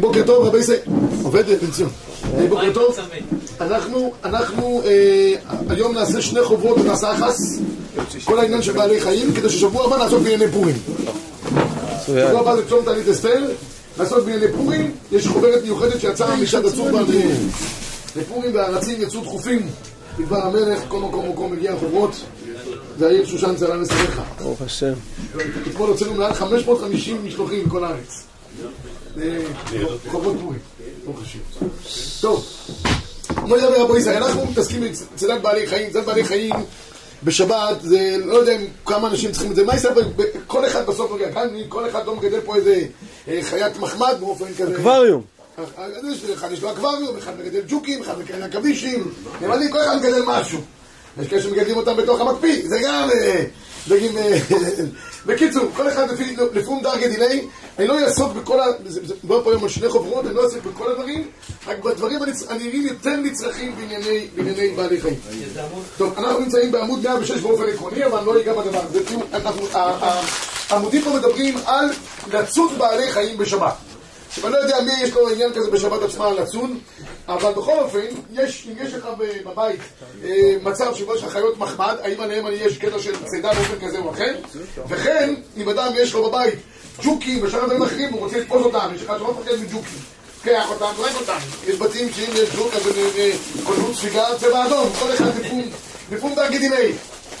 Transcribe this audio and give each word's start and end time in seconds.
בוקר 0.00 0.22
טוב, 0.26 0.46
רבי 0.46 0.58
ישראל. 0.58 0.78
עובד 1.22 1.44
בן 1.46 1.70
ציון. 1.70 1.90
אה, 2.38 2.46
בוקר 2.48 2.72
טוב. 2.72 2.96
אנחנו, 3.60 4.12
אנחנו 4.24 4.82
אה, 4.84 5.34
היום 5.68 5.94
נעשה 5.94 6.22
שני 6.22 6.44
חוברות 6.44 6.78
ונעשה 6.78 7.12
אחס. 7.12 7.58
כל 8.24 8.38
העניין 8.38 8.62
של 8.62 8.72
בעלי 8.72 9.00
חיים, 9.00 9.32
כדי 9.34 9.48
ששבוע 9.48 9.84
הבא 9.86 9.96
נעסוק 9.96 10.22
בענייני 10.22 10.52
פורים. 10.52 10.76
שבוע 12.06 12.40
הבא 12.40 12.56
זה 12.56 12.68
צום 12.68 12.84
תענית 12.84 13.08
אסתר, 13.08 13.44
נעסוק 13.98 14.18
בענייני 14.18 14.52
פורים. 14.56 14.92
יש 15.12 15.26
חוברת 15.26 15.62
מיוחדת 15.62 16.00
שיצאה 16.00 16.36
משעת 16.36 16.64
הצורבן 16.64 17.04
לפורים 18.16 18.54
והארצים 18.54 19.02
יצאו 19.02 19.20
דחופים. 19.20 19.68
מדבר 20.18 20.42
המלך, 20.42 20.80
כל 20.88 20.98
מקום 20.98 21.28
מקום 21.28 21.52
מגיע 21.52 21.76
חוברות. 21.80 22.10
והעיר 22.98 23.26
שושן 23.26 23.56
צלה 23.56 23.76
נסריך. 23.76 24.20
ברוך 24.38 24.62
השם. 24.62 24.92
אתמול 25.70 25.88
הוצאנו 25.88 26.14
מעל 26.14 26.34
550 26.34 27.24
משלוחים 27.24 27.66
מכל 27.66 27.84
הארץ. 27.84 28.22
חובות 30.08 30.36
פורים. 30.40 30.58
ברוך 31.04 31.20
השם. 31.22 31.38
טוב, 32.20 32.46
בוא 33.48 33.56
נדבר 33.56 33.82
רבו 33.82 33.96
ישראל, 33.96 34.22
אנחנו 34.22 34.46
מתעסקים 34.46 34.80
בצדת 35.14 35.40
בעלי 35.40 35.66
חיים, 35.66 35.90
צדת 35.90 36.04
בעלי 36.04 36.24
חיים 36.24 36.54
בשבת, 37.24 37.76
זה 37.82 38.16
לא 38.24 38.34
יודע 38.34 38.56
כמה 38.86 39.08
אנשים 39.08 39.32
צריכים 39.32 39.50
את 39.50 39.56
זה, 39.56 39.64
מה 39.64 39.72
יעשה, 39.72 39.88
כל 40.46 40.66
אחד 40.66 40.86
בסוף 40.86 41.12
כאן 41.34 41.48
כל 41.68 41.88
אחד 41.88 42.06
לא 42.06 42.16
מגדל 42.16 42.40
פה 42.40 42.56
איזה 42.56 42.86
חיית 43.42 43.78
מחמד 43.78 44.16
באופן 44.20 44.54
כזה. 44.58 44.74
אקווריום. 44.74 45.22
אחד 46.34 46.52
יש 46.52 46.62
לו 46.62 46.72
אקווריום, 46.72 47.16
אחד 47.16 47.32
מגדל 47.38 47.60
ג'וקים, 47.68 48.02
אחד 48.02 48.18
מגדל 48.18 48.42
עכבישים, 48.42 49.10
נמלים, 49.40 49.70
כל 49.70 49.80
אחד 49.80 49.96
מגדל 49.96 50.22
משהו. 50.26 50.60
יש 51.20 51.28
כאלה 51.28 51.42
שמגדלים 51.42 51.76
אותם 51.76 51.96
בתוך 51.96 52.20
המקפיא, 52.20 52.68
זה 52.68 52.78
גם... 52.82 53.08
בקיצור, 55.26 55.64
כל 55.76 55.88
אחד 55.88 56.06
לפום 56.52 56.82
דרגי 56.82 57.08
דיני, 57.08 57.46
אני 57.78 57.86
לא 57.86 58.00
אעסוק 58.00 58.32
בכל 58.32 58.60
ה... 58.60 58.64
מדובר 59.24 59.44
פה 59.44 59.50
היום 59.50 59.62
על 59.62 59.68
שני 59.68 59.88
חוברות, 59.88 60.26
אני 60.26 60.34
לא 60.34 60.44
אעסוק 60.44 60.64
בכל 60.64 60.90
הדברים, 60.90 61.26
רק 61.66 61.78
בדברים 61.78 62.20
הנראים 62.48 62.86
יותר 62.86 63.16
נצרכים 63.16 63.74
בענייני 63.76 64.68
בעלי 64.76 65.00
חיים. 65.00 65.14
טוב, 65.96 66.14
אנחנו 66.18 66.40
נמצאים 66.40 66.72
בעמוד 66.72 67.02
106 67.02 67.40
באופן 67.40 67.64
עקרוני, 67.74 68.04
אבל 68.04 68.24
לא 68.24 68.40
אגע 68.40 68.52
בדבר 68.52 68.80
הזה. 68.88 69.00
העמודים 70.70 71.02
פה 71.02 71.10
מדברים 71.10 71.54
על 71.66 71.86
לצוד 72.32 72.78
בעלי 72.78 73.10
חיים 73.12 73.38
בשבת. 73.38 73.87
אני 74.44 74.52
לא 74.52 74.56
יודע 74.58 74.80
מי 74.80 74.92
יש 75.02 75.12
לו 75.12 75.28
עניין 75.28 75.52
כזה 75.52 75.70
בשבת 75.70 76.02
עצמה 76.02 76.32
לצון, 76.32 76.78
אבל 77.28 77.52
בכל 77.52 77.78
אופן, 77.78 78.06
יש, 78.32 78.68
אם 78.68 78.86
יש 78.86 78.94
לך 78.94 79.08
בבית 79.44 79.80
אה, 80.24 80.56
מצב 80.62 80.94
שבו 80.94 81.14
יש 81.14 81.22
לך 81.22 81.32
חיות 81.32 81.58
מחמד, 81.58 81.96
האם 82.02 82.20
עליהם 82.20 82.46
יש 82.52 82.78
קטע 82.78 82.98
של 82.98 83.24
צידה 83.24 83.54
באופן 83.54 83.86
כזה 83.86 83.98
או 83.98 84.10
אחר? 84.10 84.34
וכן, 84.88 85.34
אם 85.56 85.68
אדם 85.68 85.92
יש 85.96 86.14
לו 86.14 86.30
בבית 86.30 86.54
ג'וקים 87.02 87.42
ושאר 87.42 87.64
דברים 87.64 87.82
אחרים, 87.82 88.12
הוא 88.12 88.20
רוצה 88.20 88.38
לתפוס 88.38 88.62
אותם, 88.62 88.90
יש 88.94 89.02
לך 89.02 89.12
שלא 89.18 89.32
מפחד 89.32 89.52
מג'וקים. 89.60 89.98
קח 90.42 90.70
אותם, 90.70 90.86
זרק 90.96 91.14
אותם. 91.20 91.38
יש 91.66 91.76
בתים 91.76 92.08
שאם 92.12 92.30
יש 92.34 92.48
ג'וק, 92.56 92.74
אז 92.74 92.82
קולנות 93.64 93.94
ספיגה 93.94 94.24
צבע 94.40 94.66
אדום, 94.66 94.90
כל 94.98 95.12
אחד 95.14 95.30
לפום 96.12 96.34
דרגי 96.34 96.58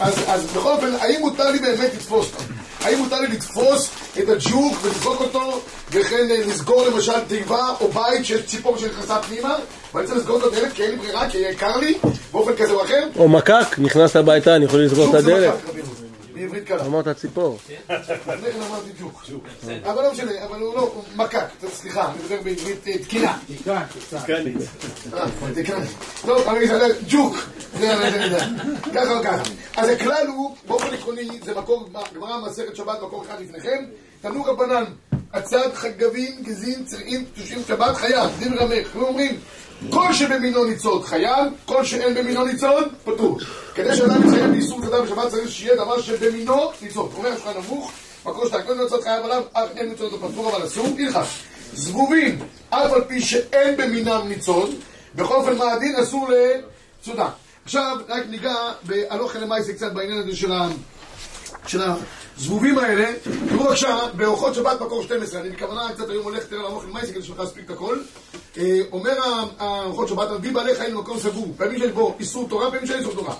דיני. 0.04 0.26
אז 0.28 0.46
בכל 0.46 0.72
אופן, 0.72 0.94
האם 1.00 1.20
מותר 1.20 1.50
לי 1.50 1.58
באמת 1.58 1.94
לתפוס 1.94 2.26
אותם? 2.32 2.44
האם 2.80 2.98
מותר 2.98 3.20
לי 3.20 3.26
לתפוס 3.26 3.90
את 4.18 4.28
הג'וק 4.28 4.74
ולזרוק 4.82 5.20
אותו 5.20 5.60
וכן 5.90 6.28
לסגור 6.28 6.84
למשל 6.86 7.20
תיבה 7.28 7.74
או 7.80 7.88
בית 7.88 8.24
שיש 8.24 8.46
ציפור 8.46 8.78
שנכנסה 8.78 9.22
פנימה? 9.22 9.56
ואני 9.94 10.06
צריך 10.06 10.18
לסגור 10.18 10.38
את 10.38 10.42
הדלת 10.42 10.72
כי 10.72 10.82
אין 10.82 10.90
לי 10.90 10.96
ברירה, 10.96 11.30
כי 11.30 11.38
יקר 11.38 11.76
לי 11.76 11.98
באופן 12.32 12.52
כזה 12.56 12.72
או 12.72 12.84
אחר. 12.84 13.08
או 13.16 13.28
מקק, 13.28 13.78
נכנסת 13.78 14.16
הביתה, 14.16 14.56
אני 14.56 14.64
יכול 14.64 14.80
לסגור 14.80 15.10
את 15.10 15.14
הדלת. 15.14 15.54
בעברית 16.38 16.64
קלה. 16.64 16.86
אמרת 16.86 17.08
ציפור. 17.08 17.58
לפני 17.90 18.52
כן 18.52 18.62
אמרתי 18.68 18.90
ג'וק. 19.00 19.22
אבל 19.84 20.02
לא 20.02 20.12
משנה, 20.12 20.30
אבל 20.46 20.60
הוא 20.60 20.74
לא, 20.74 20.80
הוא 20.80 21.02
מקק, 21.16 21.44
סליחה, 21.74 22.04
אני 22.10 22.18
מדבר 22.22 22.36
בעברית 22.42 22.88
תקינה. 23.02 23.36
תקנית 24.10 24.56
טוב, 26.26 26.48
אני 26.48 26.64
אסתכל, 26.64 26.92
ג'וק 27.08 27.36
ככה 28.94 29.18
או 29.18 29.22
ככה 29.22 29.42
אז 29.76 29.88
הכלל 29.88 30.26
הוא, 30.26 30.56
באופן 30.66 30.94
עקרוני, 30.94 31.28
זה 31.44 31.54
מקור, 31.54 31.88
גמרא 32.14 32.46
מסכת 32.46 32.76
שבת, 32.76 33.02
מקור 33.02 33.24
אחד 33.24 33.40
לפניכם 33.40 33.84
תנו 34.20 34.44
רבנן, 34.44 34.84
עצת 35.32 35.74
חגבים, 35.74 36.42
גזין, 36.42 36.84
צרעים, 36.84 37.24
קדושים, 37.34 37.58
שבת, 37.68 37.96
חייב, 37.96 38.30
דין 38.38 38.58
רמך, 38.58 38.96
הם 38.96 39.02
אומרים 39.02 39.40
כל 39.90 40.12
שבמינו 40.12 40.64
ניצוד 40.64 41.04
חייב, 41.04 41.46
כל 41.66 41.84
שאין 41.84 42.14
במינו 42.14 42.44
ניצוד, 42.44 42.88
פטור. 43.04 43.38
כדי 43.74 43.96
שאדם 43.96 44.28
יציין 44.28 44.52
באיסור 44.52 44.82
צדה 44.82 45.02
בשבת 45.02 45.28
צריך 45.30 45.50
שיהיה 45.50 45.76
דבר 45.76 46.00
שבמינו 46.00 46.70
ניצוד. 46.82 47.12
אומר 47.16 47.32
השולחן 47.32 47.60
ערוך, 47.64 47.92
מקור 48.26 48.46
שאתה 48.46 48.62
כל 48.62 48.74
ניצוד 48.74 49.02
חייב 49.02 49.24
עליו, 49.24 49.42
אף 49.52 49.68
אין 49.76 49.88
ניצוד 49.88 50.12
פטור 50.20 50.56
אבל 50.56 50.66
אסור, 50.66 50.86
הלכה. 50.98 51.24
זבובים, 51.74 52.38
אף 52.70 52.92
על 52.92 53.04
פי 53.04 53.20
שאין 53.20 53.76
במינם 53.76 54.28
ניצוד, 54.28 54.74
בכל 55.14 55.34
אופן 55.34 55.56
מה 55.56 55.72
הדין 55.72 55.96
אסור 55.96 56.28
לצודה. 56.28 57.28
עכשיו 57.68 57.96
רק 58.08 58.22
ניגע 58.30 58.54
בהלוכה 58.82 59.38
למעשה 59.38 59.72
קצת 59.72 59.92
בעניין 59.92 60.18
הזה 60.18 60.36
של 60.36 60.52
ה... 60.52 60.68
של 61.66 61.80
הזבובים 62.36 62.78
האלה, 62.78 63.12
תראו 63.48 63.64
בבקשה, 63.64 63.98
באורחות 64.14 64.54
שבת 64.54 64.80
מקור 64.80 65.02
12, 65.02 65.40
אני 65.40 65.50
בכוונה 65.50 65.88
קצת 65.94 66.10
היום 66.10 66.24
הולך 66.24 66.42
יותר 66.42 66.56
לערוך 66.56 66.84
למייסי 66.84 67.12
כדי 67.12 67.22
שנוכל 67.22 67.42
להספיק 67.42 67.64
את 67.64 67.70
הכל. 67.70 67.98
אומר 68.92 69.12
האורחות 69.58 70.08
שבת, 70.08 70.30
מביא 70.30 70.52
בעלי 70.52 70.74
חיים 70.74 70.94
למקום 70.94 71.18
סגור, 71.18 71.54
פעמים 71.56 71.78
שיש 71.78 71.90
בו 71.90 72.16
איסור 72.20 72.48
תורה, 72.48 72.70
פעמים 72.70 72.86
שאין 72.86 72.98
איסור 72.98 73.14
תורה. 73.14 73.34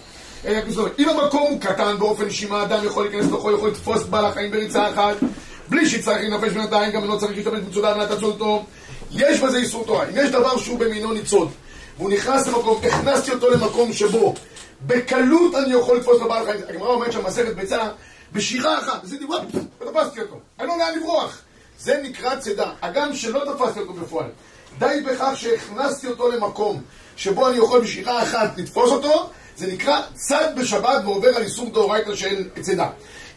אם 0.98 1.08
המקום 1.08 1.42
הוא 1.42 1.60
קטן 1.60 1.98
באופן 1.98 2.24
אישי, 2.24 2.46
מה 2.46 2.62
אדם 2.62 2.84
יכול 2.84 3.04
להיכנס 3.04 3.26
לתוכו, 3.26 3.52
יכול 3.52 3.70
לתפוס 3.70 4.02
בעל 4.02 4.24
החיים 4.24 4.50
בריצה 4.50 4.90
אחת, 4.90 5.16
בלי 5.68 5.88
שיצטרך 5.88 6.16
להינפש 6.16 6.52
בינתיים, 6.52 6.92
גם 6.92 7.08
לא 7.08 7.16
צריך 7.16 7.32
להשתמש 7.36 7.60
בצודה 7.60 7.88
על 7.88 7.98
מנת 7.98 8.10
לעצור 8.10 8.30
אותו. 8.30 8.64
יש 9.10 9.40
בזה 9.40 9.58
איסור 9.58 9.84
תורה. 9.86 10.04
אם 10.04 10.14
יש 10.16 10.30
דבר 10.30 10.58
שהוא 10.58 10.78
במינו 10.78 11.12
ניצוד, 11.12 11.48
והוא 11.98 12.10
נכנס 12.10 12.46
למקום, 12.46 12.80
הכנסתי 12.84 13.30
אותו 13.30 13.50
למקום 13.50 13.92
שבו 13.92 14.34
בקלות 14.86 15.54
אני 15.54 15.74
יכול 15.74 15.96
לתפוס 15.96 16.20
לבעל 16.22 16.44
חיים. 16.46 16.60
הגמרא 16.68 16.88
אומרת 16.88 17.12
שהמסכת 17.12 17.54
ביצה 17.54 17.88
בשירה 18.32 18.78
אחת, 18.78 19.04
עשיתי 19.04 19.24
וואפ, 19.24 19.42
ותפסתי 19.80 20.20
אותו. 20.20 20.40
אין 20.58 20.66
לו 20.66 20.78
לאן 20.78 20.98
לברוח. 20.98 21.38
זה 21.80 22.00
נקרא 22.02 22.36
צידה. 22.36 22.70
הגם 22.82 23.14
שלא 23.14 23.40
תפסתי 23.52 23.80
אותו 23.80 23.92
בפועל. 23.92 24.26
די 24.78 25.00
בכך 25.06 25.32
שהכנסתי 25.34 26.06
אותו 26.06 26.30
למקום 26.30 26.82
שבו 27.16 27.48
אני 27.48 27.58
יכול 27.58 27.80
בשירה 27.80 28.22
אחת 28.22 28.58
לתפוס 28.58 28.90
אותו, 28.90 29.30
זה 29.56 29.66
נקרא 29.66 30.00
צד 30.14 30.54
בשבת 30.56 31.04
ועובר 31.04 31.36
על 31.36 31.42
איסור 31.42 31.70
דאורייתא 31.72 32.14
של 32.14 32.48
צידה. 32.60 32.88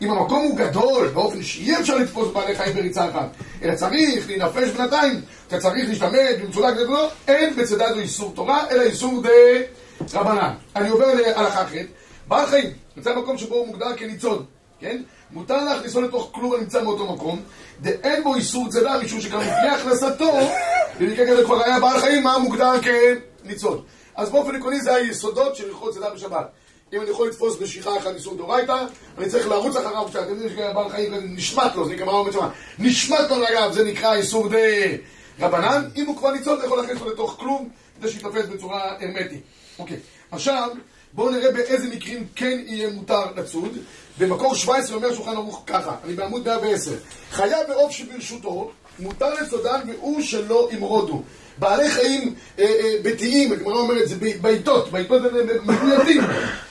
אם 0.01 0.11
המקום 0.11 0.43
הוא 0.43 0.57
גדול, 0.57 1.07
באופן 1.07 1.43
שאי 1.43 1.77
אפשר 1.79 1.95
לתפוס 1.97 2.27
בעלי 2.33 2.55
חיים 2.55 2.75
בריצה 2.75 3.09
אחת, 3.09 3.29
אלא 3.63 3.75
צריך 3.75 4.27
להינפש 4.27 4.69
בינתיים, 4.69 5.21
אתה 5.47 5.59
צריך 5.59 5.89
להשתמש 5.89 6.41
במצודה 6.41 6.71
גדולה, 6.71 7.07
אין 7.27 7.55
בצידה 7.55 7.93
זו 7.93 7.99
איסור 7.99 8.31
תורה, 8.35 8.69
אלא 8.71 8.81
איסור 8.81 9.21
דה 9.21 9.29
רבנן. 10.13 10.53
אני 10.75 10.89
עובר 10.89 11.13
להלכה 11.13 11.63
אחרת. 11.63 11.85
בעל 12.27 12.45
חיים, 12.45 12.71
נמצא 12.97 13.15
במקום 13.15 13.37
שבו 13.37 13.55
הוא 13.55 13.67
מוגדר 13.67 13.95
כניצוד, 13.97 14.45
כן? 14.79 15.01
מותר 15.31 15.63
להכניסו 15.63 16.01
לתוך 16.01 16.29
כלוב 16.31 16.53
הנמצא 16.53 16.83
באותו 16.83 17.13
מקום, 17.13 17.41
ואין 17.81 18.23
בו 18.23 18.35
איסור 18.35 18.69
צידה, 18.69 18.97
משום 19.03 19.21
שגם 19.21 19.39
לפני 19.39 19.69
הכנסתו, 19.69 20.39
במקרה 20.99 21.27
כזה 21.27 21.43
כבר 21.43 21.63
היה 21.63 21.79
בעל 21.79 21.99
חיים, 21.99 22.23
מה 22.23 22.37
מוגדר 22.37 22.73
כניצוד. 22.81 23.83
אז 24.15 24.29
באופן 24.29 24.55
עקרוני 24.55 24.81
זה 24.81 24.95
היסודות 24.95 25.55
של 25.55 25.67
הלכות 25.69 25.93
צידה 25.93 26.09
בשבת. 26.09 26.49
אם 26.93 27.01
אני 27.01 27.09
יכול 27.09 27.27
לתפוס 27.27 27.57
בשיחה 27.57 27.97
אחת 27.97 28.15
איסור 28.15 28.35
דאורייתא, 28.35 28.85
אני 29.17 29.29
צריך 29.29 29.47
לרוץ 29.47 29.75
אחריו, 29.75 30.07
כשאתם 30.09 30.29
יודעים 30.29 30.49
שבעל 30.49 30.89
חיים 30.89 31.13
נשמט 31.35 31.75
לו, 31.75 31.85
זה 31.85 31.93
נקרא 31.93 32.05
אומרת 32.05 32.33
שמה, 32.33 32.49
נשמט 32.79 33.29
לו 33.29 33.39
לגב, 33.39 33.71
זה 33.71 33.83
נקרא 33.83 34.13
איסור 34.13 34.49
דה 34.49 34.57
רבנן, 35.39 35.89
אם 35.95 36.05
הוא 36.05 36.17
כבר 36.17 36.31
ניצוד, 36.31 36.57
אתה 36.57 36.67
יכול 36.67 36.77
להכניס 36.77 36.99
אותו 36.99 37.11
לתוך 37.11 37.35
כלום, 37.39 37.69
כדי 37.99 38.11
שיתפס 38.11 38.45
בצורה 38.45 38.91
הרמטית. 38.99 39.41
אוקיי, 39.79 39.97
עכשיו 40.31 40.69
בואו 41.13 41.31
נראה 41.31 41.51
באיזה 41.51 41.87
מקרים 41.87 42.27
כן 42.35 42.59
יהיה 42.65 42.89
מותר 42.89 43.25
לצוד. 43.35 43.77
במקור 44.17 44.55
17 44.55 44.95
אומר 44.95 45.15
שולחן 45.15 45.35
ערוך 45.35 45.63
ככה, 45.67 45.95
אני 46.03 46.13
בעמוד 46.13 46.45
110. 46.45 46.91
חיה 47.31 47.57
בעוף 47.67 47.91
שברשותו, 47.91 48.71
מותר 48.99 49.33
לצודן 49.33 49.79
והוא 49.87 50.21
שלא 50.21 50.69
ימרודו. 50.71 51.23
בעלי 51.61 51.89
חיים 51.89 52.33
אה, 52.59 52.65
אה, 52.65 52.93
ביתיים, 53.01 53.51
הגמרא 53.51 53.75
אומרת, 53.75 54.07
זה 54.07 54.15
בעיטות, 54.41 54.91
בעיטות 54.91 55.21
מדויקים, 55.63 56.21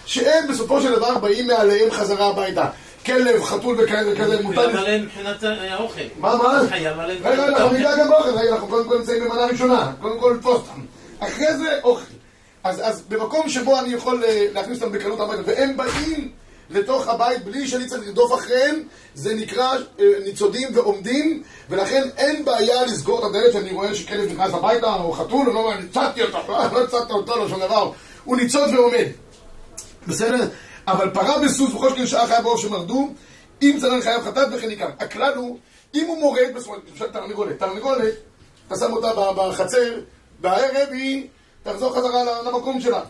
שהם 0.07 0.49
בסופו 0.49 0.81
של 0.81 0.95
דבר 0.95 1.19
באים 1.19 1.47
מעליהם 1.47 1.91
חזרה 1.91 2.27
הביתה. 2.27 2.67
כלב, 3.07 3.43
חתול 3.45 3.77
וכאלה 3.81 4.13
וכאלה, 4.13 4.43
מותר... 4.43 4.63
חייב 4.63 4.77
עליהם 4.77 5.03
מבחינת 5.03 5.43
האוכל. 5.43 6.01
מה, 6.19 6.37
מה? 6.37 6.61
חייב 6.69 6.99
עליהם... 6.99 7.19
רגע, 7.25 7.49
אנחנו 7.49 7.73
ניגע 7.73 7.97
גם 7.97 8.09
באוכל, 8.09 8.31
אנחנו 8.53 8.69
קודם 8.69 8.89
כל 8.89 8.99
נמצאים 8.99 9.25
במנה 9.25 9.47
ראשונה, 9.47 9.93
קודם 10.01 10.21
כל 10.21 10.35
לתפוס 10.37 10.55
אותם. 10.55 10.81
אחרי 11.21 11.57
זה 11.57 11.79
אוכל. 11.85 12.13
אז, 12.65 12.81
אז 12.85 13.03
במקום 13.09 13.49
שבו 13.49 13.79
אני 13.79 13.95
יכול 13.95 14.25
להכניס 14.53 14.83
אותם 14.83 14.93
בקלות 14.93 15.21
הביתה, 15.21 15.43
והם 15.47 15.77
באים 15.77 16.31
לתוך 16.71 17.09
הבית 17.09 17.45
בלי 17.45 17.69
שאני 17.69 17.87
צריך 17.87 18.07
לרדוף 18.07 18.35
אחריהם, 18.35 18.83
זה 19.15 19.35
נקרא 19.35 19.77
אה, 20.01 20.05
ניצודים 20.25 20.69
ועומדים, 20.75 21.43
ולכן 21.71 22.09
אין 22.17 22.45
בעיה 22.45 22.87
לסגור 22.87 23.19
את 23.19 23.25
הדלת 23.25 23.53
שאני 23.53 23.73
רואה 23.73 23.95
שכלב 23.95 24.33
נכנס 24.33 24.55
הביתה, 24.55 24.95
או 24.95 25.13
חתול, 25.13 25.49
או 25.49 25.53
לא, 25.53 25.75
ניצדתי 25.81 26.23
אותו, 26.23 26.39
לא 26.73 26.81
ניצדת 26.83 27.11
אותו, 27.11 27.37
לא 27.37 27.49
שום 27.49 27.61
דבר, 27.61 27.93
הוא 28.25 28.37
ניצוד 28.37 28.75
ועומד. 28.75 29.07
בסדר? 30.09 30.49
אבל 30.87 31.11
פרה 31.11 31.39
בסוס 31.39 31.73
בכל 31.75 31.91
שכן 31.91 32.07
שעה 32.07 32.27
חיה 32.27 32.43
בעוף 32.43 32.61
שמרדו, 32.61 33.13
אם 33.63 33.77
צלן 33.81 34.01
חייב 34.01 34.23
חטאת 34.23 34.49
וכן 34.53 34.69
עיקר. 34.69 34.89
הכלל 34.99 35.35
הוא, 35.35 35.59
אם 35.95 36.07
הוא 36.07 36.19
מורד, 36.19 36.55
בסופו 36.55 36.75
של 36.95 37.07
תרנגולת, 37.07 37.59
תרנגולת, 37.59 38.15
אתה 38.67 38.77
שם 38.77 38.93
אותה 38.93 39.33
בחצר, 39.37 40.01
בערב 40.41 40.89
היא 40.93 41.29
תחזור 41.63 41.97
חזרה 41.97 42.43
למקום 42.43 42.81
שלה. 42.81 43.01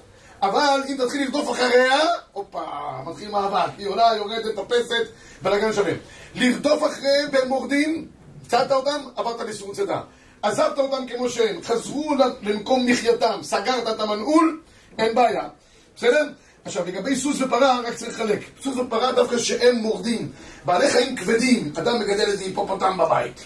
אבל 0.43 0.81
אם 0.89 0.97
תתחיל 0.97 1.23
לרדוף 1.23 1.51
אחריה, 1.51 1.99
הופה, 2.33 2.63
מתחיל 3.07 3.31
מאבק, 3.31 3.71
היא 3.79 3.87
עולה, 3.87 4.11
יורדת, 4.17 4.59
מטפסת, 4.59 5.07
בלאגן 5.43 5.73
שלם. 5.73 5.97
לרדוף 6.35 6.85
אחריהם 6.85 7.29
והם 7.33 7.49
מורדים, 7.49 8.07
מצאת 8.47 8.73
אותם, 8.73 9.01
עברת 9.17 9.41
לסירות 9.41 9.77
צידה. 9.77 10.01
עזבת 10.43 10.79
אותם 10.79 11.07
כמו 11.07 11.29
שהם, 11.29 11.63
חזרו 11.63 12.15
למקום 12.43 12.87
מחייתם, 12.87 13.39
סגרת 13.43 13.89
את 13.89 14.01
המנעול, 14.01 14.61
אין 14.99 15.15
בעיה. 15.15 15.49
בסדר? 15.97 16.29
עכשיו, 16.65 16.87
לגבי 16.87 17.17
סוס 17.17 17.41
ופרה, 17.41 17.81
רק 17.81 17.95
צריך 17.95 18.21
לחלק. 18.21 18.41
סוס 18.63 18.77
ופרה 18.77 19.13
דווקא 19.13 19.39
שהם 19.39 19.77
מורדים. 19.77 20.33
בעלי 20.65 20.91
חיים 20.91 21.17
כבדים, 21.17 21.73
אדם 21.79 22.01
מגדל 22.01 22.31
איזה 22.31 22.45
היפופוטם 22.45 22.99
בבית. 22.99 23.45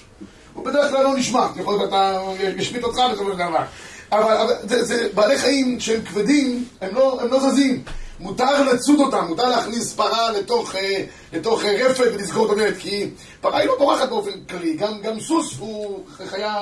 הוא 0.55 0.65
בדרך 0.65 0.91
כלל 0.91 1.05
לא 1.05 1.15
נשמע, 1.17 1.47
יכול 1.57 1.75
להיות 1.75 1.89
אתה 1.89 2.21
ישמיט 2.57 2.85
אותך 2.85 2.99
בסופו 3.13 3.33
של 3.33 3.39
דבר. 3.39 3.65
אבל, 4.13 4.33
אבל 4.33 4.55
זה, 4.69 4.85
זה 4.85 5.09
בעלי 5.15 5.39
חיים 5.39 5.81
שהם 5.81 6.03
כבדים, 6.03 6.65
הם 6.81 6.95
לא, 6.95 7.21
הם 7.21 7.31
לא 7.31 7.51
זזים. 7.51 7.85
מותר 8.21 8.63
לצוד 8.63 9.01
אותם, 9.01 9.25
מותר 9.29 9.49
להכניס 9.49 9.95
פרה 9.95 10.33
לתוך, 10.33 10.75
אה, 10.77 11.05
לתוך 11.33 11.65
אה, 11.65 11.87
רפת 11.87 12.05
ולסגור 12.15 12.47
את 12.47 12.51
הדלת, 12.51 12.75
כי 12.79 13.11
פרה 13.41 13.59
היא 13.59 13.69
לא 13.69 13.79
בורחת 13.79 14.09
באופן 14.09 14.45
כללי, 14.49 14.75
גם, 14.75 15.01
גם 15.01 15.21
סוס 15.21 15.59
הוא 15.59 16.05
חיה 16.17 16.61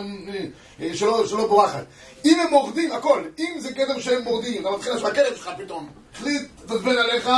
אה, 0.80 0.94
שלא, 0.94 1.26
שלא 1.26 1.46
בורחת. 1.46 1.84
אם 2.24 2.40
הם 2.40 2.50
מורדים, 2.50 2.92
הכל, 2.92 3.22
אם 3.38 3.54
זה 3.58 3.70
גדר 3.70 4.00
שהם 4.00 4.22
מורדים, 4.22 4.60
אתה 4.60 4.70
מתחיל 4.70 4.98
שהכלב 4.98 5.36
שלך 5.36 5.50
פתאום 5.58 5.88
החליט 6.14 6.42
לתעצבן 6.64 6.98
עליך 6.98 7.30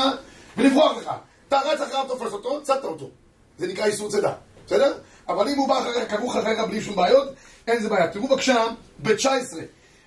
ולברוח 0.57 0.97
לך. 0.97 1.11
אתה 1.49 1.61
רץ 1.65 1.81
אחריו, 1.81 2.05
תופס 2.09 2.33
אותו, 2.33 2.62
צדת 2.62 2.85
אותו. 2.85 3.11
זה 3.59 3.67
נקרא 3.67 3.85
איסור 3.85 4.11
צידה, 4.11 4.33
בסדר? 4.67 4.93
אבל 5.29 5.49
אם 5.49 5.59
הוא 5.59 5.69
בא 5.69 5.79
אחריך, 5.79 6.11
כרוך 6.11 6.37
אחריך 6.37 6.59
בלי 6.61 6.81
שום 6.81 6.97
בעיות, 6.97 7.29
אין 7.67 7.83
זה 7.83 7.89
בעיה. 7.89 8.09
תראו 8.09 8.29
בבקשה, 8.29 8.65
ב-19, 9.03 9.27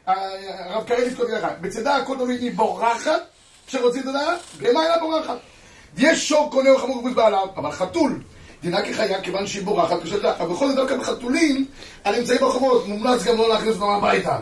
הרב 0.08 0.84
קרליץ 0.88 1.14
כותב 1.14 1.30
לך, 1.30 1.46
בצידה 1.62 1.96
הכל 1.96 2.16
תלוי 2.16 2.36
היא 2.36 2.52
בורחת, 2.56 3.22
כשרוצים 3.68 4.02
את 4.02 4.08
הדעת, 4.08 4.40
בהמה 4.60 4.84
אינה 4.84 4.98
בורחת. 5.00 5.38
יש 5.98 6.30
שור 6.30 6.52
קונה 6.52 6.70
או 6.70 6.78
חמור 6.78 7.10
בעליו, 7.16 7.48
אבל 7.56 7.72
חתול, 7.72 8.22
דינה 8.62 8.82
כחיה 8.82 9.22
כיוון 9.22 9.48
שהיא 9.48 9.64
בורחת. 9.64 9.98
אבל 10.40 10.54
בכל 10.54 10.68
זאת 10.68 10.76
דווקא 10.76 10.98
בחתולים, 10.98 11.66
אמצעים 12.10 12.40
ברחובות, 12.40 12.88
מומלץ 12.88 13.24
גם 13.24 13.38
לא 13.38 13.50
להכניס 13.50 13.76
אותם 13.76 13.90
הביתה. 13.90 14.40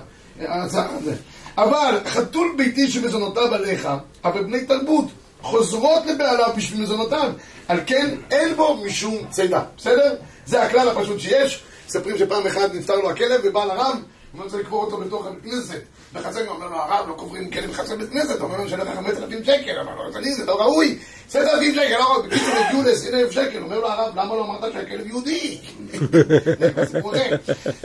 אבל 1.57 2.00
חתול 2.06 2.53
ביתי 2.57 2.91
שמזונותיו 2.91 3.53
עליך, 3.53 3.89
אבל 4.23 4.44
בני 4.44 4.65
תרבות, 4.65 5.06
חוזרות 5.41 6.06
לבעליו 6.06 6.50
בשביל 6.57 6.81
מזונותיו. 6.81 7.31
על 7.67 7.79
כן 7.85 8.15
אין 8.31 8.56
בו 8.56 8.77
משום 8.85 9.15
צידה, 9.29 9.62
בסדר? 9.77 10.15
זה 10.45 10.63
הכלל 10.63 10.89
הפשוט 10.89 11.19
שיש. 11.19 11.63
מספרים 11.88 12.17
שפעם 12.17 12.47
אחת 12.47 12.73
נפטר 12.73 12.95
לו 12.95 13.09
הכלב 13.09 13.41
ובא 13.44 13.65
לרב, 13.65 13.97
הוא 14.38 14.44
רוצה 14.44 14.58
לקבור 14.58 14.84
אותו 14.84 14.98
בתוך 14.98 15.26
הבית 15.26 15.44
כנסת. 15.44 15.82
בחצר, 16.14 16.40
הוא 16.40 16.50
אומר 16.50 16.68
לו, 16.68 16.76
הרב, 16.76 17.10
לא 17.10 17.14
קוברים 17.14 17.52
כלב 17.52 17.70
בחצר 17.70 17.96
בית 17.96 18.10
כנסת, 18.10 18.40
הוא 18.40 18.50
אומר 18.50 18.58
לו, 18.58 18.64
לך 18.66 18.96
5,000 18.96 19.44
שקל, 19.44 19.80
אמר 19.80 19.96
לו, 19.96 20.12
תגיד, 20.12 20.34
זה 20.34 20.46
לא 20.46 20.62
ראוי, 20.62 20.98
10,000 21.30 21.76
שקל, 21.76 21.98
לא 22.00 22.14
ראוי, 22.14 22.28
בקיצור 22.28 22.54
הגיעו 22.56 22.84
ל-20,000 22.84 23.32
שקל, 23.32 23.64
אומר 23.64 23.80
לו 23.80 23.88
הרב, 23.88 24.12
למה 24.16 24.36
לא 24.36 24.46
אמרת 24.46 24.74
שהכלב 24.74 25.08
יהודי? 25.08 25.58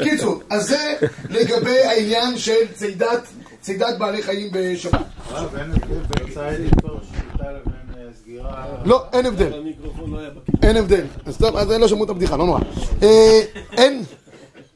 קיצור, 0.02 0.42
אז 0.50 0.68
זה 0.68 0.94
לגבי 1.30 1.80
העניין 1.80 2.38
של 2.38 2.72
צידת, 2.74 3.26
צידת 3.60 3.98
בעלי 3.98 4.22
חיים 4.22 4.48
בשבת. 4.52 5.00
הרב, 5.28 5.56
אין 5.56 5.70
הבדל 5.70 5.98
בין 6.08 6.26
ציד 6.26 6.64
איתו, 6.64 7.00
שליטה 7.10 7.50
לבין 7.50 7.74
אה, 7.96 8.02
סגירה... 8.22 8.64
לא, 8.84 9.04
אין 9.12 9.26
הבדל. 9.26 9.48
לא. 9.48 10.18
אין 10.62 10.76
הבדל. 10.76 11.04
אז 11.26 11.36
טוב, 11.36 11.56
אז 11.56 11.70
לא 11.70 11.88
שמעו 11.88 12.04
את 12.04 12.10
הבדיחה, 12.10 12.36
לא 12.36 12.46
נורא. 12.46 12.60
אה, 13.02 13.40
אין, 13.72 14.02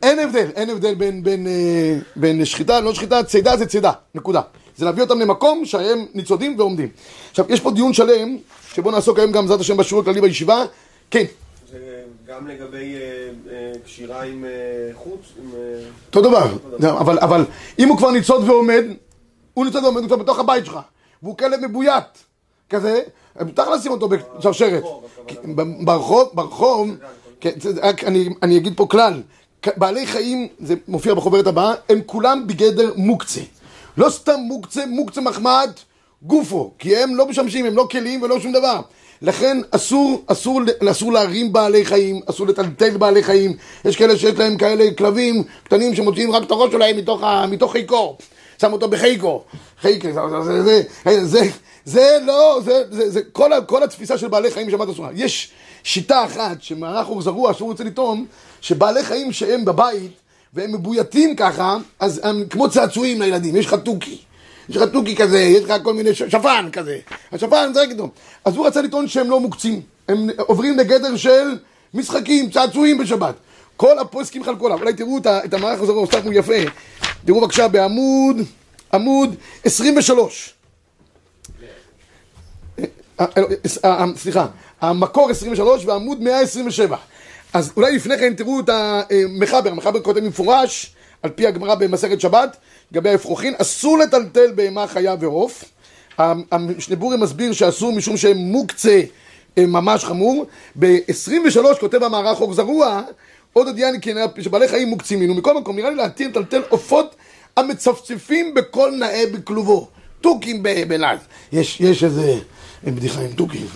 אין 0.04 0.18
הבדל, 0.18 0.50
אין 0.54 0.70
הבדל 0.70 0.94
בין, 0.94 1.22
בין, 1.22 1.46
אה, 1.46 1.98
בין 2.16 2.44
שחיטה, 2.44 2.80
לא 2.80 2.94
שחיטה, 2.94 3.22
צידה 3.22 3.56
זה 3.56 3.66
צידה, 3.66 3.92
נקודה. 4.14 4.40
זה 4.76 4.84
להביא 4.84 5.02
אותם 5.02 5.20
למקום 5.20 5.64
שהם 5.64 6.06
ניצודים 6.14 6.54
ועומדים. 6.58 6.88
עכשיו, 7.30 7.44
יש 7.48 7.60
פה 7.60 7.70
דיון 7.70 7.92
שלם, 7.92 8.36
שבו 8.74 8.90
נעסוק 8.90 9.18
היום 9.18 9.32
גם 9.32 9.42
בעזרת 9.42 9.60
השם 9.60 9.76
בשיעור 9.76 10.02
הכללי 10.02 10.20
בישיבה. 10.20 10.64
כן, 11.10 11.24
גם 12.26 12.48
לגבי 12.48 12.94
אה, 12.94 13.00
אה, 13.52 13.72
קשירה 13.84 14.22
עם 14.22 14.44
חוץ, 14.92 15.20
אותו 16.06 16.20
דבר. 16.20 16.52
אבל, 16.90 17.18
אבל 17.18 17.44
אם 17.78 17.88
הוא 17.88 17.98
כבר 17.98 18.10
ניצוד 18.10 18.48
ועומד, 18.48 18.84
הוא 19.54 19.64
ניצוד 19.64 19.84
ועומד, 19.84 20.00
הוא 20.00 20.06
כבר 20.06 20.16
בתוך 20.16 20.38
הבית 20.38 20.66
שלך, 20.66 20.78
והוא 21.22 21.36
כלב 21.36 21.66
מבוית, 21.66 22.04
כזה, 22.70 23.00
מותר 23.40 23.70
לשים 23.70 23.92
אותו 23.92 24.08
בשרשרת. 24.08 24.82
ברחוב, 25.84 26.30
ברחוב, 26.34 26.88
כן, 27.40 27.50
אני, 28.06 28.28
אני 28.42 28.56
אגיד 28.56 28.72
פה 28.76 28.86
כלל, 28.90 29.22
בעלי 29.76 30.06
חיים, 30.06 30.48
זה 30.58 30.74
מופיע 30.88 31.14
בחוברת 31.14 31.46
הבאה, 31.46 31.74
הם 31.88 32.00
כולם 32.06 32.46
בגדר 32.46 32.92
מוקצה. 32.96 33.40
לא 33.96 34.10
סתם 34.10 34.36
מוקצה, 34.38 34.86
מוקצה 34.86 35.20
מחמד 35.20 35.70
גופו, 36.22 36.70
כי 36.78 36.96
הם 36.96 37.14
לא 37.14 37.28
משמשים, 37.28 37.64
הם 37.64 37.76
לא 37.76 37.88
כלים 37.90 38.22
ולא 38.22 38.40
שום 38.40 38.52
דבר. 38.52 38.80
לכן 39.22 39.58
אסור, 39.70 40.22
אסור, 40.26 40.60
אסור 40.90 41.12
להרים 41.12 41.52
בעלי 41.52 41.84
חיים, 41.84 42.20
אסור 42.30 42.46
לטלטל 42.46 42.96
בעלי 42.96 43.22
חיים. 43.22 43.56
יש 43.84 43.96
כאלה 43.96 44.16
שיש 44.16 44.38
להם 44.38 44.56
כאלה 44.56 44.84
כלבים 44.98 45.42
קטנים 45.64 45.94
שמוציאים 45.94 46.30
רק 46.32 46.42
את 46.42 46.50
הראש 46.50 46.72
שלהם 46.72 46.96
מתוך, 46.96 47.22
מתוך 47.50 47.72
חיקו. 47.72 48.16
שם 48.60 48.72
אותו 48.72 48.88
בחיקו. 48.88 49.42
חיקו, 49.80 50.08
זה, 50.12 50.62
זה, 50.62 50.82
זה, 51.04 51.26
זה, 51.26 51.40
זה 51.84 52.18
לא, 52.26 52.60
זה, 52.64 52.82
זה, 52.90 53.10
זה 53.10 53.20
כל, 53.32 53.50
כל 53.66 53.82
התפיסה 53.82 54.18
של 54.18 54.28
בעלי 54.28 54.50
חיים 54.50 54.66
בשבת 54.66 54.88
אסורה. 54.88 55.10
יש 55.14 55.50
שיטה 55.84 56.24
אחת 56.24 56.62
שמערך 56.62 57.08
אור 57.08 57.22
זרוע 57.22 57.54
שהוא 57.54 57.68
רוצה 57.68 57.84
לטעון, 57.84 58.26
שבעלי 58.64 59.04
חיים 59.04 59.32
שהם 59.32 59.64
בבית 59.64 60.12
והם 60.54 60.72
מבויתים 60.72 61.36
ככה, 61.36 61.76
אז 62.00 62.20
הם 62.24 62.44
כמו 62.50 62.70
צעצועים 62.70 63.22
לילדים, 63.22 63.56
יש 63.56 63.66
לך 63.66 63.74
תוכי. 63.74 64.18
יש 64.68 64.76
לך 64.76 64.82
תוכי 64.92 65.16
כזה, 65.16 65.38
יש 65.38 65.64
לך 65.64 65.72
כל 65.82 65.94
מיני 65.94 66.14
שפן 66.14 66.68
כזה. 66.72 66.98
השפן 67.32 67.70
זה 67.74 67.82
רק 67.82 67.90
איתו. 67.90 68.08
אז 68.44 68.56
הוא 68.56 68.66
רצה 68.66 68.82
לטעון 68.82 69.08
שהם 69.08 69.30
לא 69.30 69.40
מוקצים. 69.40 69.80
הם 70.08 70.26
עוברים 70.38 70.78
לגדר 70.78 71.16
של 71.16 71.58
משחקים, 71.94 72.50
צעצועים 72.50 72.98
בשבת. 72.98 73.34
כל 73.76 73.98
הפוסקים 73.98 74.44
חלקו 74.44 74.66
עליו. 74.66 74.78
אולי 74.80 74.94
תראו 74.94 75.18
את 75.44 75.54
המערך 75.54 75.80
הזה, 75.80 75.92
הוא 75.92 76.06
פה 76.06 76.18
יפה. 76.32 76.70
תראו 77.24 77.40
בבקשה 77.40 77.68
בעמוד, 77.68 78.36
עמוד 78.94 79.34
23. 79.64 80.54
אה, 83.20 83.26
אה, 83.36 83.42
אה, 83.84 84.04
סליחה, 84.16 84.46
המקור 84.80 85.30
23 85.30 85.84
ועמוד 85.86 86.22
127. 86.22 86.96
אז 87.54 87.72
אולי 87.76 87.96
לפני 87.96 88.18
כן 88.18 88.34
תראו 88.34 88.60
את 88.60 88.68
המחבר, 88.68 89.70
המחבר 89.70 90.00
כותב 90.00 90.18
במפורש, 90.18 90.94
על 91.22 91.30
פי 91.30 91.46
הגמרא 91.46 91.74
במסכת 91.74 92.20
שבת, 92.20 92.56
לגבי 92.92 93.10
האפרוחין, 93.10 93.54
אסור 93.58 93.98
לטלטל 93.98 94.52
בהמה 94.54 94.86
חיה 94.86 95.14
ועוף. 95.20 95.64
המשנבורי 96.18 97.16
מסביר 97.16 97.52
שאסור 97.52 97.92
משום 97.92 98.16
שהם 98.16 98.36
מוקצה 98.36 99.00
ממש 99.56 100.04
חמור. 100.04 100.46
ב-23 100.78 101.80
כותב 101.80 102.02
המערך 102.02 102.38
חוק 102.38 102.52
זרוע, 102.52 103.02
עוד 103.52 103.68
עדיין 103.68 104.00
כי 104.00 104.12
שבעלי 104.40 104.68
חיים 104.68 104.88
מוקצים 104.88 105.20
מינו. 105.20 105.34
מכל 105.34 105.58
מקום, 105.58 105.76
נראה 105.76 105.90
לי 105.90 105.96
להתיר 105.96 106.28
לטלטל 106.28 106.62
עופות 106.68 107.14
המצפצפים 107.56 108.54
בכל 108.54 108.90
נאה 108.98 109.24
בכלובו. 109.32 109.88
תוכים 110.20 110.62
בלעז. 110.62 111.18
יש, 111.52 111.80
יש 111.80 112.04
איזה 112.04 112.38
בדיחה 112.92 113.20
עם 113.20 113.32
תוכים, 113.32 113.66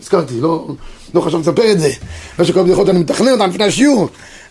הזכרתי, 0.00 0.40
לא, 0.40 0.66
לא 1.14 1.20
חשבתי 1.20 1.42
לספר 1.50 1.72
את 1.72 1.80
זה. 1.80 1.90
לא 2.38 2.44
שכל 2.44 2.60
הבדיחות 2.60 2.88
אני 2.88 2.98
מתכנן 2.98 3.32
אותן 3.32 3.50
לפני 3.50 3.64
השיעור. 3.64 4.08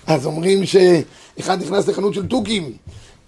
אז 0.08 0.25
אומרים 0.25 0.65
שאחד 0.65 1.62
נכנס 1.62 1.88
לחנות 1.88 2.13
של 2.13 2.25
תוכים. 2.27 2.63
הוא 2.63 2.72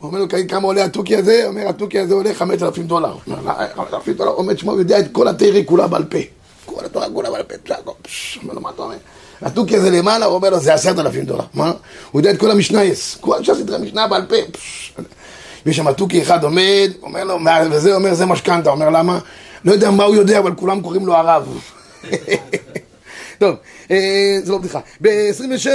אומר 0.07 0.19
לו, 0.19 0.25
כמה 0.49 0.67
עולה 0.67 0.83
התוכי 0.85 1.15
הזה? 1.15 1.39
הוא 1.43 1.49
אומר, 1.51 1.67
התוכי 1.69 1.99
הזה 1.99 2.13
עולה 2.13 2.33
5,000 2.33 2.87
דולר. 2.87 3.11
הוא 3.11 3.19
אומר, 3.27 3.53
"לא, 3.59 3.75
5,000 3.75 4.13
דולר, 4.17 4.31
עומד 4.31 4.57
שמו, 4.57 4.77
יודע 4.79 4.99
את 4.99 5.05
כל 5.11 5.27
התרא 5.27 5.59
כולה 5.65 5.87
בעל 5.87 6.03
פה. 6.03 6.17
כל 6.65 6.85
התורה 6.85 7.07
כולה 7.13 7.31
בעל 7.31 7.43
פה, 7.43 7.55
אומר 8.43 8.53
לו, 8.53 8.61
מה 8.61 8.69
אתה 8.69 8.81
אומר? 8.81 8.95
התוכי 9.41 9.75
הזה 9.77 9.89
למעלה, 9.89 10.25
הוא 10.25 10.35
אומר 10.35 10.49
לו, 10.49 10.59
זה 10.59 10.73
10,000 10.73 11.25
דולר. 11.25 11.43
מה? 11.53 11.71
הוא 12.11 12.19
יודע 12.19 12.31
את 12.31 12.37
כל 12.39 12.51
המשנייס. 12.51 13.17
כל 13.21 13.43
שעשיתי 13.43 13.75
המשנה 13.75 14.07
בעל 14.07 14.25
פה. 14.25 14.35
ויש 15.65 15.77
שם 15.77 15.91
תוכי 15.91 16.21
אחד 16.21 16.43
עומד, 16.43 16.91
אומר 17.03 17.23
לו, 17.23 17.39
"מה- 17.39 17.59
וזה 17.71 17.95
אומר, 17.95 18.13
זה 18.13 18.25
משכנתה. 18.25 18.69
אומר, 18.69 18.89
למה? 18.89 19.19
לא 19.65 19.71
יודע 19.71 19.91
מה 19.91 20.03
הוא 20.03 20.15
יודע, 20.15 20.39
אבל 20.39 20.55
כולם 20.55 20.81
קוראים 20.81 21.05
לו 21.05 21.15
הרב. 21.15 21.59
טוב, 23.39 23.55
אה, 23.91 24.39
זה 24.43 24.51
לא 24.51 24.57
בדיחה. 24.57 24.79
ב-27, 25.01 25.69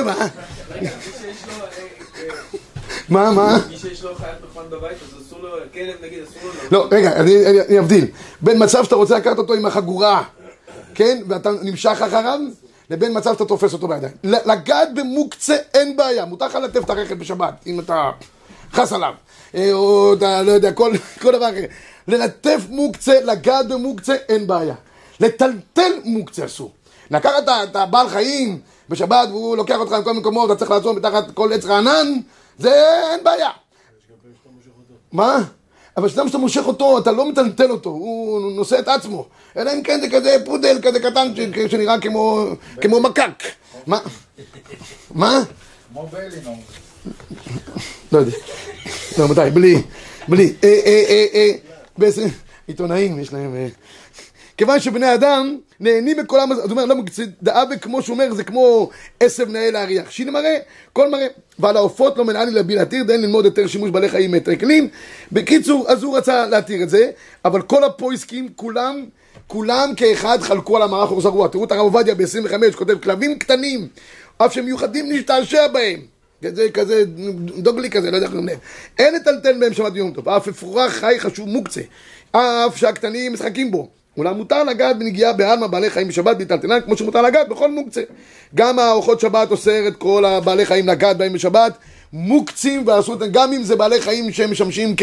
מה, 3.08 3.30
מה? 3.30 3.58
מי 3.70 3.78
שיש 3.78 4.02
לו 4.02 4.14
חיית 4.14 4.36
מכון 4.50 4.64
בבית, 4.70 4.92
אז 4.92 5.22
אסור 5.26 5.38
לו, 5.42 5.48
כלב 5.74 5.94
נגיד, 6.02 6.18
אסור 6.22 6.42
לו... 6.44 6.50
לא, 6.70 6.88
רגע, 6.90 7.12
אני, 7.12 7.78
אבדיל. 7.78 8.06
בין 8.40 8.62
מצב 8.62 8.84
שאתה 8.84 8.94
רוצה 8.94 9.18
לקחת 9.18 9.38
אותו 9.38 9.54
עם 9.54 9.66
החגורה, 9.66 10.22
כן, 10.94 11.22
ואתה 11.28 11.50
נמשך 11.62 12.02
אחריו, 12.06 12.38
לבין 12.90 13.16
מצב 13.16 13.32
שאתה 13.32 13.44
תופס 13.44 13.72
אותו 13.72 13.88
בידיים. 13.88 14.12
לגעת 14.24 14.94
במוקצה 14.94 15.56
אין 15.74 15.96
בעיה, 15.96 16.24
מותר 16.24 16.46
לך 16.46 16.54
לטף 16.54 16.84
את 16.84 16.90
הרכב 16.90 17.18
בשבת, 17.18 17.54
אם 17.66 17.80
אתה 17.80 18.10
חס 18.72 18.92
עליו. 18.92 19.12
אה, 19.54 19.72
או 19.72 20.14
אתה, 20.14 20.42
לא 20.42 20.52
יודע, 20.52 20.72
כל 20.72 20.92
דבר 21.22 21.50
אחר. 21.50 21.64
ללטף 22.08 22.60
מוקצה, 22.68 23.20
לגעת 23.24 23.68
במוקצה, 23.68 24.14
אין 24.28 24.46
בעיה. 24.46 24.74
לטלטל 25.20 25.92
מוקצה 26.04 26.44
אסור. 26.44 26.72
לקחת 27.10 27.48
את 27.62 27.76
הבעל 27.76 28.08
חיים 28.08 28.60
בשבת, 28.88 29.28
והוא 29.28 29.56
לוקח 29.56 29.76
אותך 29.78 29.92
לכל 29.92 30.12
מקומות, 30.12 30.50
אתה 30.50 30.58
צריך 30.58 30.70
לעצור 30.70 30.92
מתחת 30.92 31.30
כל 31.34 31.52
עץ 31.52 31.64
רענן, 31.64 32.08
זה 32.58 32.82
אין 33.12 33.24
בעיה. 33.24 33.50
מה? 35.12 35.38
אבל 35.96 36.08
סתם 36.08 36.26
שאתה 36.26 36.38
מושך 36.38 36.66
אותו, 36.66 36.98
אתה 36.98 37.12
לא 37.12 37.28
מטלטל 37.28 37.70
אותו, 37.70 37.90
הוא 37.90 38.52
נושא 38.52 38.78
את 38.78 38.88
עצמו. 38.88 39.26
אלא 39.56 39.72
אם 39.72 39.82
כן 39.82 40.00
זה 40.00 40.08
כזה 40.10 40.36
פודל, 40.44 40.78
כזה 40.82 41.00
קטן, 41.00 41.32
שנראה 41.70 42.00
כמו, 42.00 42.46
כמו 42.80 43.00
מקק. 43.00 43.42
מה? 43.86 43.98
מה? 45.14 45.42
כמו 45.92 46.06
בלינור. 46.12 46.56
לא 48.12 48.18
יודע. 48.18 48.36
לא, 49.18 49.24
רבותיי, 49.24 49.50
בלי, 49.50 49.82
בלי. 50.28 50.54
אה, 50.64 50.80
אה, 50.86 51.04
אה, 51.08 51.26
אה, 51.34 51.52
בעצם, 51.98 52.26
עיתונאים 52.66 53.18
יש 53.18 53.32
להם... 53.32 53.54
אה. 53.54 53.68
כיוון 54.58 54.80
שבני 54.80 55.14
אדם 55.14 55.56
נהנים 55.80 56.16
בכל 56.16 56.40
המזל, 56.40 56.62
זאת 56.62 56.70
אומרת, 56.70 56.88
לא 56.88 56.96
מקצת 56.96 57.22
דאבה 57.42 57.76
כמו 57.76 58.02
שהוא 58.02 58.14
אומר, 58.14 58.34
זה 58.34 58.44
כמו 58.44 58.90
עשב 59.20 59.48
נאה 59.48 59.70
להריח. 59.70 60.10
שינה 60.10 60.30
מראה, 60.30 60.58
כל 60.92 61.10
מראה. 61.10 61.26
ועל 61.58 61.76
העופות 61.76 62.18
לא 62.18 62.24
מנעני 62.24 62.50
להביא 62.50 62.76
להתיר, 62.76 63.04
דין 63.04 63.20
ללמוד 63.22 63.44
יותר 63.44 63.66
שימוש 63.66 63.90
בעלי 63.90 64.08
חיים 64.08 64.34
כלים. 64.60 64.88
בקיצור, 65.32 65.84
אז 65.88 66.02
הוא 66.02 66.16
רצה 66.16 66.46
להתיר 66.46 66.82
את 66.82 66.88
זה, 66.88 67.10
אבל 67.44 67.62
כל 67.62 67.84
הפויסקים, 67.84 68.48
כולם, 68.56 69.04
כולם 69.46 69.92
כאחד 69.96 70.38
חלקו 70.42 70.76
על 70.76 70.82
המערך 70.82 71.10
אורס 71.10 71.24
הרוח. 71.24 71.50
תראו 71.50 71.64
את 71.64 71.72
הרב 71.72 71.80
עובדיה 71.80 72.14
ב-25, 72.14 72.76
כותב, 72.76 72.98
כלבים 72.98 73.38
קטנים, 73.38 73.88
אף 74.38 74.52
שהם 74.52 74.64
מיוחדים, 74.64 75.12
נשתעשע 75.12 75.66
בהם. 75.68 76.00
זה 76.42 76.68
כזה, 76.74 77.04
דוגלי 77.56 77.90
כזה, 77.90 78.10
לא 78.10 78.16
יודע 78.16 78.26
איך 78.26 78.34
לומר. 78.34 78.54
אין 78.98 79.14
לטלטל 79.14 79.60
בהם 79.60 79.72
שבת 79.72 79.92
ויום 79.94 80.10
טוב. 80.10 80.28
אף 80.28 80.48
אפרוח 80.48 80.92
חי 80.92 81.14
חשוב 81.18 81.48
מוקצה. 81.48 81.80
אף 82.32 82.76
שהקטנים 82.76 83.32
משחקים 83.32 83.70
בו. 83.70 83.88
אולם 84.16 84.36
מותר 84.36 84.64
לגעת 84.64 84.98
בנגיעה 84.98 85.32
בעלמא 85.32 85.66
בעלי 85.66 85.90
חיים 85.90 86.08
בשבת 86.08 86.36
בטלטלן, 86.36 86.80
כמו 86.80 86.96
שמותר 86.96 87.22
לגעת 87.22 87.48
בכל 87.48 87.70
מוקצה. 87.70 88.02
גם 88.54 88.78
הארוחות 88.78 89.20
שבת 89.20 89.50
אוסר 89.50 89.88
את 89.88 89.96
כל 89.96 90.24
הבעלי 90.24 90.66
חיים 90.66 90.88
לגעת 90.88 91.16
בהם 91.16 91.32
בשבת, 91.32 91.78
מוקצים 92.12 92.86
ועשו 92.86 93.12
אותם, 93.12 93.28
גם 93.30 93.52
אם 93.52 93.62
זה 93.62 93.76
בעלי 93.76 94.00
חיים 94.00 94.32
שהם 94.32 94.50
משמשים 94.50 94.94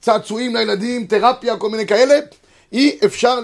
כצעצועים 0.00 0.56
לילדים, 0.56 1.06
תרפיה, 1.06 1.56
כל 1.56 1.70
מיני 1.70 1.86
כאלה, 1.86 2.14
אי 2.72 2.98
אפשר 3.04 3.38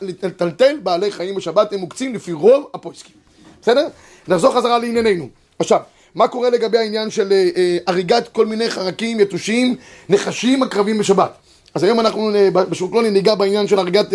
לטלטל 0.00 0.76
בעלי 0.82 1.12
חיים 1.12 1.34
בשבת, 1.34 1.72
הם 1.72 1.80
מוקצים 1.80 2.14
לפי 2.14 2.32
רוב 2.32 2.70
הפויסקים. 2.74 3.14
בסדר? 3.62 3.88
נחזור 4.28 4.54
חזרה 4.54 4.78
לענייננו. 4.78 5.28
עכשיו, 5.58 5.80
מה 6.14 6.28
קורה 6.28 6.50
לגבי 6.50 6.78
העניין 6.78 7.10
של 7.10 7.32
אה, 7.32 7.48
אה, 7.56 7.78
הריגת 7.86 8.28
כל 8.28 8.46
מיני 8.46 8.70
חרקים, 8.70 9.20
יתושים, 9.20 9.76
נחשים 10.08 10.62
הקרבים 10.62 10.98
בשבת? 10.98 11.32
אז 11.74 11.84
היום 11.84 12.00
אנחנו 12.00 12.34
אה, 12.34 12.50
בשוקלוני 12.50 13.10
ניגע 13.10 13.34
בעניין 13.34 13.68
של 13.68 13.78
הריגת 13.78 14.06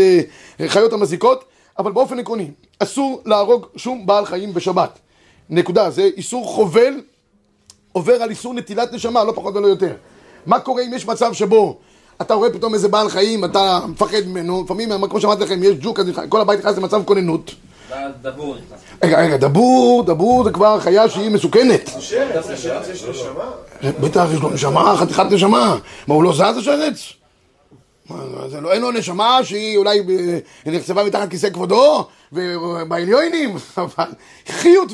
חיות 0.67 0.93
המזיקות, 0.93 1.43
אבל 1.79 1.91
באופן 1.91 2.19
עקרוני, 2.19 2.51
אסור 2.79 3.21
להרוג 3.25 3.65
שום 3.75 4.05
בעל 4.05 4.25
חיים 4.25 4.53
בשבת. 4.53 4.99
נקודה, 5.49 5.89
זה 5.89 6.09
איסור 6.17 6.45
חובל 6.45 7.01
עובר 7.91 8.13
על 8.13 8.29
איסור 8.29 8.53
נטילת 8.53 8.93
נשמה, 8.93 9.23
לא 9.23 9.31
פחות 9.35 9.55
ולא 9.55 9.67
יותר. 9.67 9.93
מה 10.45 10.59
קורה 10.59 10.83
אם 10.83 10.93
יש 10.93 11.07
מצב 11.07 11.33
שבו 11.33 11.79
אתה 12.21 12.33
רואה 12.33 12.49
פתאום 12.53 12.73
איזה 12.73 12.87
בעל 12.87 13.09
חיים, 13.09 13.45
אתה 13.45 13.79
מפחד 13.87 14.27
ממנו, 14.27 14.63
לפעמים, 14.63 14.89
כמו 15.09 15.21
שאמרתי 15.21 15.43
לכם, 15.43 15.63
יש 15.63 15.75
ג'וק, 15.81 15.99
כל 16.29 16.41
הבית 16.41 16.59
נכנס 16.59 16.77
למצב 16.77 17.03
כוננות. 17.05 17.51
דבור 18.21 18.55
נכנס. 18.55 18.79
רגע, 19.03 19.21
רגע, 19.21 19.37
דבור, 19.37 20.03
דבור 20.03 20.43
זה 20.43 20.51
כבר 20.51 20.79
חיה 20.79 21.09
שהיא 21.09 21.31
מסוכנת. 21.31 21.89
בטח, 23.99 24.25
יש 24.33 24.41
לו 24.41 24.49
נשמה, 24.49 24.95
חתיכת 24.97 25.25
נשמה. 25.31 25.77
מה, 26.07 26.15
הוא 26.15 26.23
לא 26.23 26.33
זז 26.33 26.57
השרץ? 26.57 27.13
לא, 28.61 28.71
אין 28.71 28.81
לו 28.81 28.91
נשמה 28.91 29.39
שהיא 29.43 29.77
אולי 29.77 29.99
אה, 29.99 30.39
נחצבה 30.71 31.03
מתחת 31.03 31.29
כיסא 31.29 31.49
כבודו 31.49 32.07
ובעליונים, 32.33 33.55
אבל 33.77 34.07
חיות, 34.47 34.91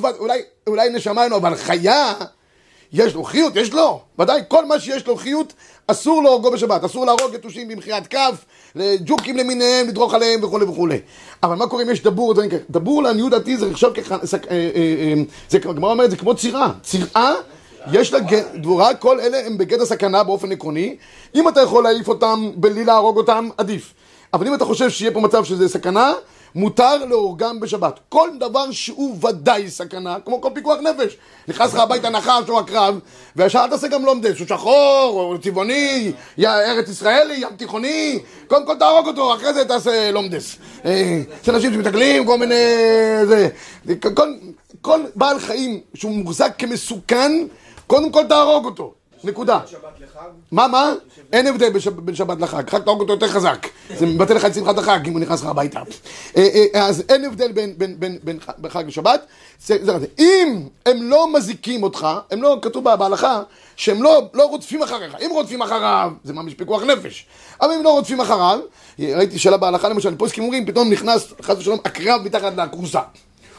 אולי 0.67 0.89
נשמה 0.89 1.23
אין 1.23 1.31
לו, 1.31 1.37
אבל 1.37 1.55
חיה, 1.55 2.13
יש 2.93 3.13
לו 3.13 3.23
חיות, 3.23 3.55
יש 3.55 3.73
לו, 3.73 4.01
ודאי, 4.19 4.41
כל 4.47 4.65
מה 4.65 4.79
שיש 4.79 5.07
לו 5.07 5.15
חיות, 5.15 5.53
אסור 5.87 6.23
להורגו 6.23 6.51
בשבת, 6.51 6.83
אסור 6.83 7.05
להרוג 7.05 7.33
יתושים 7.33 7.67
במחיית 7.67 8.07
כף, 8.07 8.45
לג'וקים 8.75 9.37
למיניהם, 9.37 9.87
לדרוך 9.87 10.13
עליהם 10.13 10.43
וכולי 10.43 10.65
וכולי. 10.65 10.99
אבל 11.43 11.55
מה 11.55 11.67
קורה 11.67 11.83
אם 11.83 11.89
יש 11.89 12.03
דבור? 12.03 12.33
דבור 12.69 13.03
לעניות 13.03 13.31
דעתי 13.31 13.57
זה 13.57 13.69
נחשב 13.69 13.89
כ... 13.93 14.11
זה 15.49 15.57
הגמרא 15.65 15.91
אומרת, 15.91 16.11
זה 16.11 16.17
כמו 16.17 16.35
צירה. 16.35 16.71
צירה, 16.83 17.33
יש 17.91 18.13
לה 18.13 18.19
דבורה, 18.55 18.93
כל 18.93 19.19
אלה 19.19 19.45
הם 19.45 19.57
בגדר 19.57 19.85
סכנה 19.85 20.23
באופן 20.23 20.51
עקרוני. 20.51 20.95
אם 21.35 21.47
אתה 21.47 21.61
יכול 21.61 21.83
להעיף 21.83 22.07
אותם 22.07 22.51
בלי 22.55 22.85
להרוג 22.85 23.17
אותם, 23.17 23.49
עדיף. 23.57 23.93
אבל 24.33 24.47
אם 24.47 24.53
אתה 24.53 24.65
חושב 24.65 24.89
שיהיה 24.89 25.11
פה 25.11 25.19
מצב 25.19 25.43
שזה 25.43 25.69
סכנה, 25.69 26.13
מותר 26.55 27.05
להורגם 27.05 27.59
בשבת. 27.59 27.99
כל 28.09 28.29
דבר 28.39 28.71
שהוא 28.71 29.17
ודאי 29.25 29.69
סכנה, 29.69 30.17
כמו 30.25 30.41
כל 30.41 30.49
פיקוח 30.53 30.77
נפש. 30.79 31.17
נכנס 31.47 31.73
לך 31.73 31.79
הביתה 31.79 32.09
נחש 32.09 32.49
או 32.49 32.59
עקרב, 32.59 32.99
וישר 33.35 33.59
אל 33.59 33.69
תעשה 33.69 33.87
גם 33.87 34.05
לומדס, 34.05 34.39
הוא 34.39 34.47
שחור, 34.47 35.11
או 35.15 35.37
צבעוני, 35.41 36.11
ארץ 36.43 36.89
ישראלי, 36.89 37.33
ים 37.35 37.55
תיכוני, 37.57 38.19
קודם 38.47 38.65
כל 38.65 38.75
תהרוג 38.75 39.07
אותו, 39.07 39.33
אחרי 39.33 39.53
זה 39.53 39.65
תעשה 39.65 40.11
לומדס. 40.11 40.57
אה, 40.85 41.21
יש 41.43 41.49
אנשים 41.49 41.73
שמתגלים, 41.73 42.25
כל 42.25 42.37
מיני... 42.37 42.55
זה, 43.25 43.49
כל 44.81 45.01
בעל 45.15 45.39
חיים 45.39 45.79
שהוא 45.93 46.11
מוחזק 46.11 46.53
כמסוכן, 46.57 47.31
קודם 47.87 48.11
כל 48.11 48.23
תהרוג 48.29 48.65
אותו. 48.65 48.93
נקודה. 49.23 49.59
מה, 50.51 50.67
מה? 50.67 50.93
אין 51.33 51.47
הבדל 51.47 51.69
בין 51.95 52.15
שבת 52.15 52.39
לחג, 52.41 52.69
חג 52.69 52.79
תהרוג 52.81 52.99
אותו 53.01 53.13
יותר 53.13 53.27
חזק. 53.27 53.67
זה 53.97 54.05
מבטל 54.05 54.33
לך 54.33 54.45
את 54.45 54.53
שמחת 54.53 54.77
החג 54.77 54.99
אם 55.07 55.13
הוא 55.13 55.19
נכנס 55.19 55.41
לך 55.41 55.47
הביתה. 55.47 55.79
אה, 56.37 56.47
אה, 56.75 56.85
אז 56.87 57.03
אין 57.09 57.25
הבדל 57.25 57.51
בין- 58.23 58.39
חג 58.69 58.83
לשבת. 58.87 59.25
אם 60.19 60.61
הם 60.85 61.03
לא 61.09 61.33
מזיקים 61.33 61.83
אותך, 61.83 62.07
הם 62.31 62.41
לא, 62.41 62.57
כתוב 62.61 62.83
בה- 62.83 62.95
בהלכה, 62.95 63.41
שהם 63.75 64.03
לא 64.03 64.21
לא 64.33 64.43
רודפים 64.43 64.83
אחריך. 64.83 65.15
אם 65.25 65.29
רודפים 65.31 65.61
אחריו, 65.61 66.11
זה 66.23 66.33
ממש 66.33 66.53
פיקוח 66.53 66.83
נפש. 66.83 67.25
אבל 67.61 67.71
אם 67.71 67.83
לא 67.83 67.89
רודפים 67.89 68.21
אחריו, 68.21 68.59
ראיתי 68.99 69.39
שאלה 69.39 69.57
בהלכה 69.57 69.89
למשל, 69.89 70.15
פוסקים 70.15 70.43
אומרים, 70.43 70.65
פתאום 70.65 70.89
נכנס 70.89 71.33
חס 71.41 71.57
ושלום 71.57 71.79
עקרב 71.83 72.21
מתחת 72.23 72.53
לכורסה. 72.57 73.01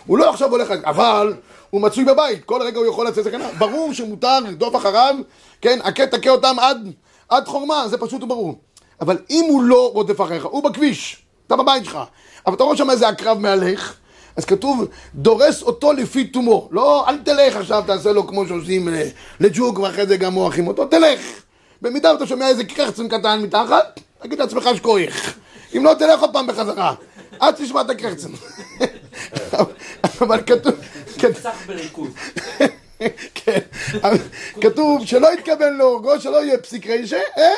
הוא 0.06 0.18
לא 0.18 0.30
עכשיו 0.30 0.50
הולך, 0.50 0.70
אבל 0.84 1.34
הוא 1.70 1.80
מצוי 1.80 2.04
בבית, 2.04 2.44
כל 2.44 2.62
רגע 2.62 2.78
הוא 2.78 2.86
יכול 2.86 3.06
לצאת 3.06 3.24
סכנה. 3.24 3.48
ברור 3.58 3.92
שמותר 3.92 4.40
לרדוף 4.40 4.76
אחריו, 4.76 5.14
כן, 5.60 5.78
הכה 5.82 6.06
תכה 6.06 6.30
אותם 6.30 6.56
עד, 6.58 6.92
עד 7.28 7.48
חורמה, 7.48 7.88
זה 7.88 7.98
פשוט 7.98 8.22
וברור. 8.22 8.58
אבל 9.00 9.18
אם 9.30 9.44
הוא 9.48 9.62
לא 9.62 9.90
רודף 9.94 10.20
אחריך, 10.20 10.44
הוא 10.44 10.64
בכביש, 10.64 11.22
אתה 11.46 11.56
בבית 11.56 11.84
שלך, 11.84 11.98
אבל 12.46 12.54
אתה 12.54 12.64
רואה 12.64 12.76
שם 12.76 12.90
איזה 12.90 13.08
עקרב 13.08 13.38
מהלך, 13.38 13.94
אז 14.36 14.44
כתוב, 14.44 14.84
דורס 15.14 15.62
אותו 15.62 15.92
לפי 15.92 16.24
תומו. 16.24 16.68
לא, 16.72 17.08
אל 17.08 17.18
תלך 17.18 17.56
עכשיו, 17.56 17.82
תעשה 17.86 18.12
לו 18.12 18.26
כמו 18.26 18.46
שעושים 18.46 18.88
ל- 18.88 19.02
לג'וק, 19.40 19.78
ואחרי 19.78 20.06
זה 20.06 20.16
גם 20.16 20.32
מורחים 20.32 20.68
אותו, 20.68 20.84
תלך. 20.86 21.20
במידה 21.82 22.12
ואתה 22.12 22.26
שומע 22.26 22.48
איזה 22.48 22.64
קרחצן 22.64 23.08
קטן 23.08 23.42
מתחת, 23.42 24.00
תגיד 24.22 24.38
לעצמך 24.38 24.68
שכוייך. 24.76 25.38
אם 25.76 25.84
לא, 25.84 25.94
תלך 25.94 26.20
עוד 26.20 26.32
פעם 26.32 26.46
בחזרה. 26.46 26.94
עד 27.40 27.54
תשמע 27.54 27.80
את 27.80 27.90
הקרחצן. 27.90 28.28
אבל 30.20 30.40
כתוב... 30.46 30.72
בריכוז. 31.66 32.10
כן, 33.34 33.58
כתוב 34.60 35.06
שלא 35.06 35.32
התכוון 35.32 35.76
להורגו, 35.78 36.20
שלא 36.20 36.44
יהיה 36.44 36.58
פסיק 36.58 36.86
רישה, 36.86 37.16
אה? 37.38 37.50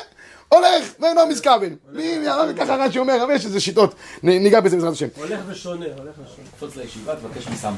הולך 0.49 0.85
ואינו 1.01 1.27
מסכוון. 1.27 1.77
מי- 1.93 2.19
ככה 2.59 2.75
רש"י 2.77 2.99
אומר, 2.99 3.25
אבל 3.25 3.35
יש 3.35 3.45
איזה 3.47 3.61
שיטות, 3.61 3.95
ניגע 4.23 4.61
בזה 4.61 4.77
בעזרת 4.77 4.93
השם. 4.93 5.07
הולך 5.17 5.41
ושונה, 5.49 5.87
הולך 5.99 6.15
ושונה. 6.15 6.49
קפוץ 6.57 6.77
לישיבה, 6.77 7.15
תבקש 7.17 7.49
מסם. 7.49 7.73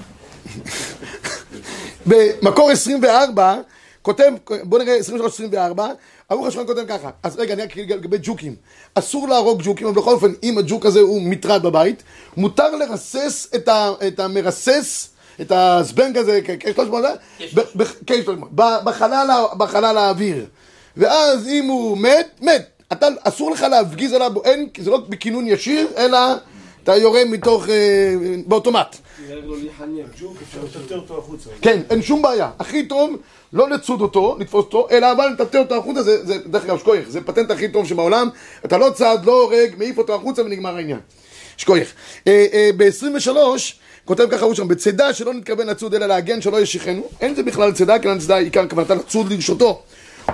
במקור 2.06 2.70
24, 2.70 3.54
כותב, 4.02 4.32
בוא 4.62 4.78
נראה, 4.78 4.98
23-24, 5.76 5.80
ערוך 6.28 6.46
השולחן 6.46 6.66
כותב 6.66 6.84
ככה, 6.88 7.10
אז 7.22 7.36
רגע, 7.38 7.54
אני 7.54 7.62
רק 7.62 7.72
אגיד 7.72 7.92
לגבי 7.92 8.16
ג'וקים. 8.22 8.56
אסור 8.94 9.28
להרוג 9.28 9.62
ג'וקים, 9.64 9.86
אבל 9.86 9.96
בכל 9.96 10.10
אופן, 10.12 10.32
אם 10.42 10.58
הג'וק 10.58 10.86
הזה 10.86 11.00
הוא 11.00 11.22
מטרד 11.22 11.62
בבית, 11.62 12.02
מותר 12.36 12.76
לרסס 12.76 13.48
את, 13.54 13.68
ה, 13.68 13.90
את 14.06 14.20
המרסס, 14.20 15.08
את 15.40 15.52
הזבנג 15.52 16.18
הזה, 16.18 16.40
K300, 16.60 16.80
ב- 17.54 17.60
ב- 17.76 17.82
K300, 18.10 18.30
ב- 18.54 18.84
בחלל, 19.58 19.98
האוויר. 19.98 20.46
ואז 20.96 21.48
אם 21.48 21.64
הוא 21.66 21.98
מת, 21.98 22.28
מת. 22.42 22.68
אתה, 22.92 23.06
אסור 23.22 23.50
לך 23.50 23.62
להפגיז 23.62 24.12
עליו, 24.12 24.32
אין, 24.44 24.68
זה 24.78 24.90
לא 24.90 24.98
בכינון 25.08 25.48
ישיר, 25.48 25.88
אלא 25.96 26.18
אתה 26.82 26.96
יורה 26.96 27.24
מתוך, 27.24 27.68
אה, 27.68 28.14
באוטומט. 28.46 28.96
כן, 31.60 31.80
אין 31.90 32.02
שום 32.02 32.22
בעיה. 32.22 32.50
הכי 32.58 32.86
טוב 32.86 33.10
לא 33.52 33.70
לצוד 33.70 34.00
אותו, 34.00 34.36
לתפוס 34.40 34.64
אותו, 34.64 34.86
אלא 34.90 35.12
אבל 35.12 35.26
לטטא 35.28 35.58
אותו 35.58 35.74
החוצה, 35.76 36.02
זה, 36.02 36.26
זה 36.26 36.38
דרך 36.46 36.64
אגב 36.64 36.78
שכוייך, 36.78 37.08
זה 37.08 37.18
הפטנט 37.18 37.50
הכי 37.50 37.68
טוב 37.68 37.86
שבעולם. 37.86 38.28
אתה 38.64 38.78
לא 38.78 38.90
צד, 38.90 39.18
לא 39.24 39.42
הורג, 39.42 39.74
מעיף 39.78 39.98
אותו 39.98 40.14
החוצה 40.14 40.42
ונגמר 40.42 40.76
העניין. 40.76 41.00
שכוייך. 41.56 41.92
אה, 42.28 42.46
אה, 42.52 42.70
ב-23, 42.76 43.28
כותב 44.04 44.26
ככה 44.30 44.44
הוא 44.44 44.54
שם, 44.54 44.68
בצידה 44.68 45.14
שלא 45.14 45.34
נתכוון 45.34 45.66
לצוד 45.66 45.94
אלא 45.94 46.06
להגן 46.06 46.40
שלא 46.40 46.60
ישיחנו, 46.60 47.08
אין 47.20 47.34
זה 47.34 47.42
בכלל 47.42 47.72
צידה, 47.72 47.98
כי 47.98 48.08
צידה 48.18 48.36
עיקר 48.36 48.68
כוונתה 48.68 48.94
לצוד 48.94 49.32
לרשותו. 49.32 49.82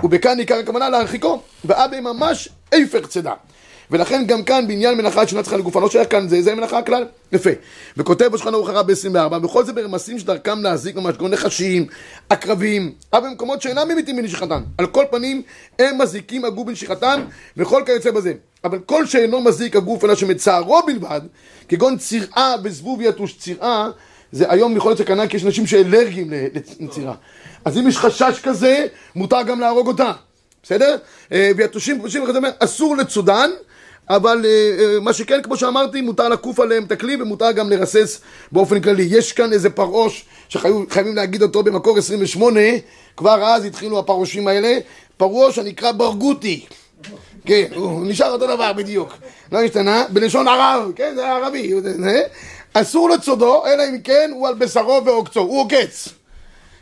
ובכאן 0.05 0.39
עיקר 0.39 0.55
הכוונה 0.55 0.89
להרחיקו, 0.89 1.43
ואבי 1.65 2.01
ממש 2.01 2.49
הפך 2.73 3.07
צידה. 3.07 3.33
ולכן 3.91 4.25
גם 4.27 4.43
כאן 4.43 4.67
בעניין 4.69 4.97
מלאכה 4.97 5.27
שאינה 5.27 5.43
צריכה 5.43 5.57
לגופה, 5.57 5.81
לא 5.81 5.91
שייך 5.91 6.11
כאן, 6.11 6.29
זה, 6.29 6.43
זה 6.43 6.55
מלאכה 6.55 6.79
הכלל. 6.79 7.05
יפה. 7.33 7.51
וכותב 7.97 8.27
בשולחן 8.27 8.55
ערוך 8.55 8.69
הרב 8.69 8.93
ב-24, 8.93 9.45
וכל 9.47 9.65
זה 9.65 9.73
ברמסים 9.73 10.19
שדרכם 10.19 10.63
להזיק 10.63 10.97
ממש, 10.97 11.17
כגון 11.17 11.31
נחשים, 11.31 11.87
עקרבים, 12.29 12.93
אבל 13.13 13.29
במקומות 13.29 13.63
שאינם 13.63 13.89
ממיתים 13.89 14.17
בנשיכתם. 14.17 14.63
על 14.79 14.87
כל 14.87 15.05
פנים, 15.11 15.43
הם 15.79 15.99
מזיקים 16.03 16.45
הגוף 16.45 16.67
בנשיכתם, 16.67 17.21
וכל 17.57 17.83
כיוצא 17.87 18.11
בזה. 18.11 18.33
אבל 18.65 18.79
כל 18.79 19.07
שאינו 19.07 19.41
מזיק 19.41 19.77
הגוף 19.77 20.05
אלא 20.05 20.15
שמצערו 20.15 20.81
בלבד, 20.87 21.21
כגון 21.69 21.99
צירעה 21.99 22.55
וזבוב 22.65 23.01
יתוש 23.03 23.39
צירעה, 23.39 23.91
זה 24.33 24.53
היום 24.53 24.77
יכול 24.77 24.91
להיות 24.91 24.99
סכנה 25.01 25.27
כי 25.27 25.37
יש 25.37 25.45
אנשים 25.45 25.67
שאלרגיים 25.67 26.31
ל- 26.31 26.47
לצירה. 26.81 27.15
אז 27.65 27.79
אם 27.79 27.89
יש 27.89 27.99
חשש 27.99 28.41
כזה, 28.43 28.87
מותר 29.17 29.43
גם 29.43 29.61
להרוג 29.61 29.87
אותה, 29.87 30.13
בסדר? 30.63 30.97
אה, 31.33 31.51
ויתושים 31.57 31.99
פרושים 31.99 32.23
וכדומה, 32.23 32.49
אסור 32.59 32.97
לצודן, 32.97 33.51
אבל 34.11 34.45
אה, 34.45 34.51
אה, 34.79 35.01
מה 35.01 35.13
שכן, 35.13 35.43
כמו 35.43 35.57
שאמרתי, 35.57 36.01
מותר 36.01 36.29
לקוף 36.29 36.61
עליהם 36.61 36.85
את 36.85 36.93
הכלי 36.93 37.23
ומותר 37.23 37.53
גם 37.53 37.71
לרסס 37.71 38.21
באופן 38.53 38.81
כללי. 38.81 39.09
יש 39.11 39.33
כאן 39.33 39.53
איזה 39.53 39.71
פרעוש 39.71 40.25
שחייבים 40.49 41.17
להגיד 41.17 41.43
אותו 41.43 41.63
במקור 41.63 41.99
28, 41.99 42.61
כבר 43.17 43.45
אז 43.45 43.65
התחילו 43.65 43.99
הפרעושים 43.99 44.49
האלה, 44.49 44.79
פרעוש 45.17 45.59
הנקרא 45.59 45.93
ברגותי. 45.93 46.67
כן, 47.45 47.65
הוא 47.75 48.07
נשאר 48.07 48.31
אותו 48.33 48.47
דבר 48.47 48.73
בדיוק, 48.73 49.13
לא 49.53 49.59
השתנה, 49.63 50.05
בלשון 50.11 50.49
ערב, 50.49 50.93
כן, 50.97 51.13
זה 51.17 51.29
ערבי. 51.29 51.73
אסור 52.75 53.11
לצודו, 53.11 53.67
אלא 53.67 53.83
אם 53.91 54.01
כן 54.05 54.31
הוא 54.35 54.49
על 54.49 54.55
בשרו 54.55 55.03
ועוקצו, 55.05 55.41
הוא 55.41 55.61
עוקץ. 55.61 56.09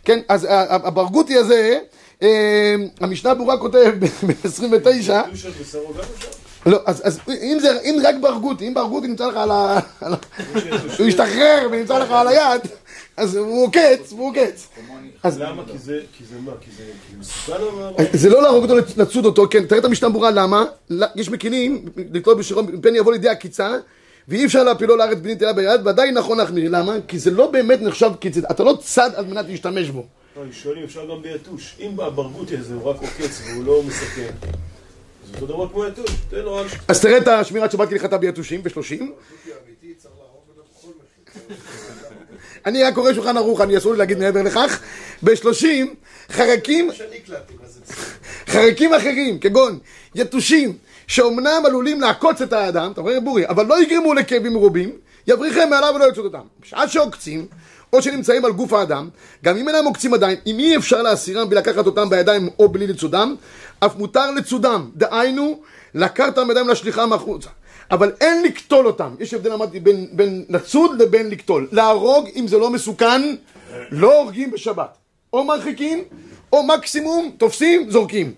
כן, 0.05 0.19
אז 0.29 0.47
הברגותי 0.71 1.37
הזה, 1.37 1.79
אה, 2.23 2.75
המשנה 3.01 3.35
ברורה 3.35 3.59
כותב 3.59 3.93
ב-29, 4.01 5.11
לא, 6.67 6.79
אז, 6.87 7.03
אז 7.05 7.21
אם 7.29 7.59
זה, 7.61 7.81
אם 7.85 7.99
רק 8.05 8.15
ברגותי, 8.21 8.69
אם 8.69 8.75
ברגותי 8.75 9.07
נמצא 9.07 9.27
לך 9.27 9.37
על 9.37 9.51
ה... 9.51 9.79
על 10.01 10.15
ה- 10.15 10.17
הוא 10.99 11.07
השתחרר 11.07 11.69
ונמצא 11.73 11.99
לך 11.99 12.11
על 12.11 12.29
היד, 12.29 12.61
אז 13.19 13.37
הוא 13.37 13.65
עוקץ, 13.67 14.13
הוא 14.13 14.29
עוקץ. 14.29 14.69
אז 15.23 15.39
למה? 15.41 15.63
כי 15.73 15.79
זה, 15.79 16.01
כי 16.19 16.25
זה 16.25 16.41
מה? 16.41 16.53
כי 16.61 16.71
זה 16.77 16.85
זה 16.85 17.19
מסוכן 17.19 17.63
או? 17.63 17.93
זה 18.13 18.29
לא 18.29 18.43
להרוג 18.43 18.71
אותו, 18.71 18.77
לצוד 18.97 19.25
אותו, 19.25 19.47
כן, 19.51 19.67
תראה 19.67 19.81
את 19.81 19.85
המשנה 19.85 20.09
ברורה, 20.09 20.31
למה? 20.31 20.65
לא, 20.91 21.07
יש 21.17 21.29
מקינים, 21.29 21.85
לתלות 22.13 22.39
בשירו, 22.39 22.63
פן 22.83 22.97
יבוא 22.97 23.13
לידי 23.13 23.29
עקיצה, 23.29 23.77
ואי 24.29 24.47
אפשר 24.47 24.63
להפילו 24.63 24.97
לארץ 24.97 25.19
בני 25.19 25.37
תלה 25.37 25.53
ביד, 25.53 25.81
ועדיין 25.85 26.15
נכון 26.19 26.39
להחמיר, 26.39 26.71
למה? 26.71 26.97
כי 27.09 27.19
זה 27.19 27.31
לא 27.31 27.51
באמת 27.51 27.81
נחשב 27.83 28.11
קיצד, 28.21 28.45
אתה 28.45 28.65
לא 28.65 28.79
צד 28.81 29.11
על 29.15 29.27
מנת 29.27 29.47
להשתמש 29.49 29.89
בו. 29.91 30.07
לא, 30.37 30.43
אני 30.43 30.53
שואל 30.53 30.79
אם 30.79 30.85
אפשר 30.85 31.11
גם 31.11 31.23
ביתוש. 31.23 31.77
אם 31.81 32.01
הברגותי 32.01 32.57
הזה 32.57 32.75
הוא 32.75 32.91
רק 32.91 32.97
עוקץ 32.97 33.43
והוא 33.47 33.65
לא 33.65 33.83
מסכן, 33.87 34.33
אז 35.25 35.43
אותו 35.43 35.47
דבר 35.47 35.69
כמו 35.69 35.87
יתוש. 35.87 36.11
תן 36.31 36.37
לו 36.37 36.55
רק... 36.55 36.67
אז 36.89 37.01
תראה 37.01 37.19
את 37.19 37.29
השמירת 37.29 37.73
שבת 37.73 37.89
כהלכתה 37.89 38.19
ביתושים, 38.19 38.63
בשלושים. 38.63 39.13
אני 42.69 42.83
רק 42.83 42.95
קורא 42.95 43.13
שולחן 43.13 43.37
ערוך, 43.37 43.61
אני 43.61 43.79
אסור 43.79 43.93
לי 43.93 43.99
להגיד 43.99 44.19
מעבר 44.19 44.43
לכך. 44.43 44.81
בשלושים, 45.23 45.95
חרקים, 46.31 46.91
חרקים 48.49 48.95
אחרים, 48.95 49.39
כגון 49.39 49.79
יתושים, 50.15 50.77
שאומנם 51.07 51.63
עלולים 51.65 52.01
לעקוץ 52.01 52.41
את 52.41 52.53
האדם, 52.53 52.93
אתה 52.93 53.01
רואה 53.01 53.21
בורי, 53.21 53.49
אבל 53.49 53.67
לא 53.67 53.83
יגרמו 53.83 54.15
לכאבים 54.15 54.53
מרובים, 54.53 54.91
יבריחם 55.27 55.71
מעליו 55.71 55.93
ולא 55.97 56.09
יצוד 56.09 56.25
אותם. 56.25 56.47
בשעה 56.61 56.89
שעוקצים, 56.89 57.47
או 57.93 58.03
שנמצאים 58.03 58.45
על 58.45 58.53
גוף 58.53 58.73
האדם, 58.73 59.09
גם 59.45 59.57
אם 59.57 59.69
אינם 59.69 59.85
עוקצים 59.85 60.15
עדיין, 60.15 60.37
אם 60.47 60.59
אי 60.59 60.77
אפשר 60.77 61.03
להסירם 61.03 61.49
בלי 61.49 61.59
לקחת 61.59 61.87
אותם 61.87 62.09
בידיים 62.09 62.49
או 62.59 62.69
בלי 62.69 62.87
לצודם, 62.87 63.35
אף 63.81 63.97
מותר 63.97 64.31
לצודם, 64.31 64.91
דהיינו, 64.97 65.61
לקחת 65.95 66.39
אותם 66.39 66.49
בידיים 66.49 66.69
להשליכם 66.69 67.13
החוצה. 67.13 67.49
אבל 67.91 68.13
אין 68.21 68.43
לקטול 68.43 68.87
אותם, 68.87 69.15
יש 69.21 69.35
הבדל 69.35 69.53
אמרתי 69.53 69.81
בין, 69.81 70.07
בין 70.13 70.45
לצוד 70.49 71.03
לבין 71.03 71.31
לקטול. 71.31 71.69
להרוג, 71.73 72.29
אם 72.37 72.49
זה 72.49 72.59
לא 72.59 72.71
מסוכן, 72.71 73.23
לא 73.91 74.21
הורגים 74.21 74.51
בשבת. 74.51 74.97
או 75.33 75.45
מרחיקים, 75.45 76.05
או 76.53 76.63
מקסימום 76.63 77.31
תופסים, 77.39 77.91
זורקים. 77.91 78.33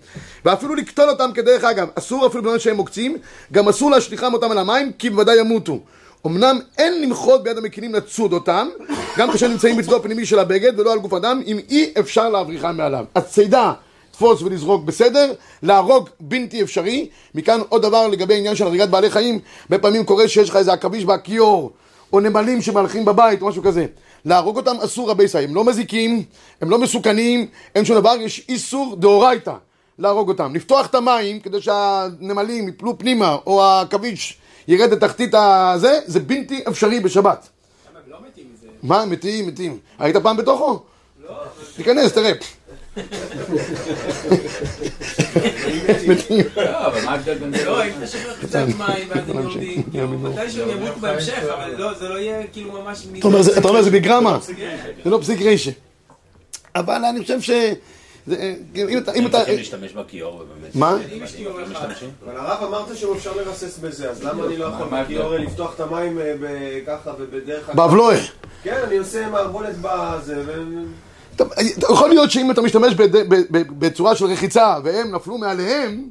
ואפילו 0.45 0.75
לקטול 0.75 1.09
אותם 1.09 1.29
כדרך 1.33 1.63
אגב, 1.63 1.87
אסור 1.95 2.27
אפילו 2.27 2.43
בזמן 2.43 2.59
שהם 2.59 2.77
עוקצים, 2.77 3.17
גם 3.51 3.69
אסור 3.69 3.91
להשליכם 3.91 4.33
אותם 4.33 4.51
על 4.51 4.57
המים, 4.57 4.91
כי 4.99 5.09
בוודאי 5.09 5.39
ימותו. 5.39 5.79
אמנם 6.27 6.59
אין 6.77 7.01
למחות 7.01 7.43
ביד 7.43 7.57
המקינים 7.57 7.95
לצוד 7.95 8.33
אותם, 8.33 8.69
גם 9.17 9.31
כאשר 9.31 9.47
נמצאים 9.47 9.77
בצדו 9.77 9.95
הפנימי 9.95 10.25
של 10.25 10.39
הבגד 10.39 10.79
ולא 10.79 10.93
על 10.93 10.99
גוף 10.99 11.13
אדם, 11.13 11.41
אם 11.45 11.59
אי 11.69 11.93
אפשר 11.99 12.29
להבריחם 12.29 12.77
מעליו. 12.77 13.05
אז 13.15 13.23
צידה, 13.23 13.73
תפוס 14.11 14.41
ולזרוק 14.41 14.83
בסדר, 14.83 15.33
להרוג 15.63 16.09
בלתי 16.19 16.61
אפשרי. 16.61 17.09
מכאן 17.35 17.59
עוד 17.69 17.81
דבר 17.81 18.07
לגבי 18.07 18.37
עניין 18.37 18.55
של 18.55 18.65
הריגת 18.65 18.89
בעלי 18.89 19.09
חיים, 19.09 19.39
הרבה 19.63 19.77
פעמים 19.77 20.05
קורה 20.05 20.27
שיש 20.27 20.49
לך 20.49 20.55
איזה 20.55 20.73
עכביש 20.73 21.05
בכיור, 21.05 21.71
או 22.13 22.19
נמלים 22.19 22.61
שמהלכים 22.61 23.05
בבית, 23.05 23.41
או 23.41 23.47
משהו 23.47 23.63
כזה. 23.63 23.85
להרוג 24.25 24.57
אותם 24.57 24.75
אסור 24.83 25.09
רבי 25.09 25.27
סי, 25.27 25.37
הם 25.37 25.55
לא 25.55 25.63
מזיקים, 25.63 26.23
הם 26.61 26.69
לא 26.69 26.77
מסוכנים, 26.77 27.47
אין 27.75 27.85
שום 27.85 27.95
דבר, 27.95 28.15
יש 28.19 28.45
איסור 28.49 28.95
דאורייתא 28.95 29.53
להרוג 29.99 30.29
אותם. 30.29 30.55
לפתוח 30.55 30.85
את 30.85 30.95
המים 30.95 31.39
כדי 31.39 31.61
שהנמלים 31.61 32.69
יפלו 32.69 32.97
פנימה, 32.97 33.37
או 33.45 33.63
העכביש 33.63 34.37
ירד 34.67 34.91
לתחתית 34.91 35.33
הזה, 35.33 35.99
זה 36.05 36.19
בלתי 36.19 36.63
אפשרי 36.67 36.99
בשבת. 36.99 37.49
למה 37.91 37.99
הם 38.05 38.11
לא 38.11 38.17
מתים 38.27 38.45
מזה? 38.53 38.67
מה, 38.83 39.05
מתים, 39.05 39.47
מתים. 39.47 39.77
היית 39.99 40.17
פעם 40.17 40.37
בתוכו? 40.37 40.79
לא. 41.23 41.35
תיכנס, 41.75 42.13
תראה. 42.13 42.31
לא, 46.55 46.87
אבל 46.87 47.05
מה 47.05 47.11
ההבדל 47.11 47.37
בין 47.37 47.57
זה? 47.57 47.65
לא, 47.65 47.85
אם 47.85 47.91
תשחרר 48.03 48.33
קצת 48.41 48.65
מים 48.77 49.07
ואז 49.09 49.29
הם 49.29 49.43
יורדים, 49.43 49.83
כאילו, 49.91 50.07
מתי 50.07 50.49
שהם 50.51 50.69
ימותו 50.69 50.99
בהמשך, 50.99 51.43
אבל 51.53 51.75
לא, 51.77 51.93
זה 51.93 52.09
לא 52.09 52.15
יהיה 52.19 52.47
כאילו 52.53 52.71
ממש... 52.81 53.05
אתה 53.19 53.27
אומר, 53.27 53.41
זה- 53.41 53.59
אומר 53.63 53.81
זה 53.81 53.91
בגרמה, 53.91 54.39
זה 55.03 55.09
לא 55.09 55.17
פסיק 55.21 55.41
רישה. 55.41 55.71
אבל 56.75 57.05
אני 57.05 57.21
חושב 57.21 57.41
ש... 57.41 57.51
זה- 58.27 58.55
אם 58.75 58.97
אתה... 58.97 59.11
אם 59.13 59.25
אתה... 59.27 59.37
צריכים 59.37 59.57
להשתמש 59.57 59.91
בכיור 59.91 60.35
ובאמת. 60.35 60.75
מה? 60.75 60.97
אבל 62.25 62.37
הרב 62.37 62.63
אמרת 62.63 62.97
שאפשר 62.97 63.31
לרסס 63.35 63.77
בזה, 63.77 64.09
אז 64.11 64.23
למה 64.23 64.45
אני 64.45 64.57
לא 64.57 64.65
יכול? 64.65 64.87
בכיור 65.03 65.35
לפתוח 65.37 65.75
את 65.75 65.79
המים 65.79 66.19
אה, 66.19 66.33
ככה 66.87 67.11
ובדרך? 67.19 67.69
באבלואה. 67.69 68.17
כן, 68.63 68.77
אני 68.87 68.97
עושה 68.97 69.29
מערבולת 69.29 69.75
בזה, 69.81 70.43
ו... 70.47 70.53
יכול 71.89 72.09
להיות 72.09 72.31
שאם 72.31 72.51
אתה 72.51 72.61
משתמש 72.61 72.93
בצורה 73.79 74.15
של 74.15 74.25
רחיצה 74.25 74.75
והם 74.83 75.15
נפלו 75.15 75.37
מעליהם, 75.37 76.03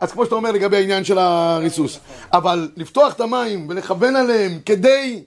אז 0.00 0.12
כמו 0.12 0.24
שאתה 0.24 0.34
אומר 0.34 0.52
לגבי 0.52 0.76
העניין 0.76 1.04
של 1.04 1.18
הריסוס. 1.18 1.98
אבל 2.32 2.68
לפתוח 2.76 3.12
את 3.12 3.20
המים 3.20 3.66
ולכוון 3.68 4.16
עליהם 4.16 4.58
כדי 4.66 5.22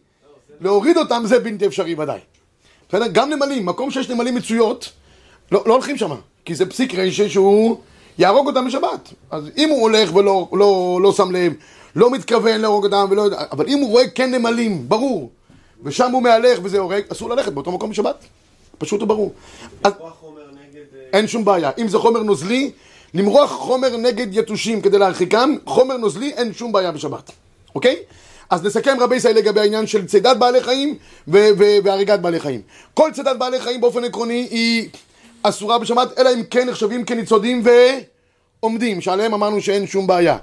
להוריד 0.61 0.97
אותם 0.97 1.23
זה 1.25 1.39
בלתי 1.39 1.65
אפשרי 1.67 1.95
ודאי. 1.95 2.19
בסדר? 2.89 3.07
גם 3.07 3.29
נמלים, 3.29 3.65
מקום 3.65 3.91
שיש 3.91 4.09
נמלים 4.09 4.35
מצויות, 4.35 4.89
לא, 5.51 5.63
לא 5.65 5.73
הולכים 5.73 5.97
שם, 5.97 6.11
כי 6.45 6.55
זה 6.55 6.65
פסיק 6.65 6.95
רישה 6.95 7.29
שהוא 7.29 7.77
יהרוג 8.17 8.47
אותם 8.47 8.67
בשבת. 8.67 9.09
אז 9.31 9.43
אם 9.57 9.69
הוא 9.69 9.81
הולך 9.81 10.15
ולא 10.15 10.47
לא, 10.53 10.99
לא 11.03 11.11
שם 11.11 11.31
לב, 11.31 11.53
לא 11.95 12.11
מתכוון 12.11 12.61
להרוג 12.61 12.85
אותם, 12.85 13.07
ולא, 13.09 13.21
יודע- 13.21 13.43
אבל 13.51 13.65
אם 13.67 13.77
הוא 13.79 13.89
רואה 13.89 14.07
כן 14.09 14.31
נמלים, 14.35 14.89
ברור, 14.89 15.29
ושם 15.83 16.11
הוא 16.11 16.23
מהלך 16.23 16.59
וזה 16.63 16.79
הורג, 16.79 17.01
אסור 17.11 17.29
ללכת 17.29 17.53
באותו 17.53 17.71
מקום 17.71 17.89
בשבת. 17.89 18.25
פשוט 18.77 19.01
וברור. 19.01 19.33
אז 19.83 19.93
נגד... 20.51 20.83
אה, 20.95 21.01
אין 21.13 21.27
שום 21.27 21.45
בעיה. 21.45 21.71
אם 21.77 21.87
זה 21.87 21.97
חומר 21.97 22.23
נוזלי, 22.23 22.71
למרוח 23.13 23.51
חומר 23.51 23.97
נגד 23.97 24.27
יתושים 24.31 24.81
כדי 24.81 24.97
להרחיקם, 24.97 25.55
חומר 25.65 25.97
נוזלי, 25.97 26.33
אין 26.37 26.53
שום 26.53 26.71
בעיה 26.71 26.91
בשבת. 26.91 27.31
אוקיי? 27.75 27.95
אז 28.49 28.65
נסכם 28.65 28.97
רבי 28.99 29.15
ישראל 29.15 29.35
לגבי 29.35 29.59
העניין 29.59 29.87
של 29.87 30.05
צידת 30.05 30.37
בעלי 30.37 30.63
חיים 30.63 30.97
והריגת 31.27 32.19
בעלי 32.19 32.39
חיים. 32.39 32.61
כל 32.93 33.11
צידת 33.13 33.37
בעלי 33.37 33.59
חיים 33.59 33.81
באופן 33.81 34.03
עקרוני 34.03 34.47
היא 34.51 34.89
אסורה 35.43 35.79
בשבת, 35.79 36.19
אלא 36.19 36.29
אם 36.33 36.43
כן 36.43 36.69
נחשבים 36.69 37.05
כניצודים 37.05 37.63
ועומדים, 38.61 39.01
שעליהם 39.01 39.33
אמרנו 39.33 39.61
שאין 39.61 39.87
שום 39.87 40.07
בעיה. 40.07 40.37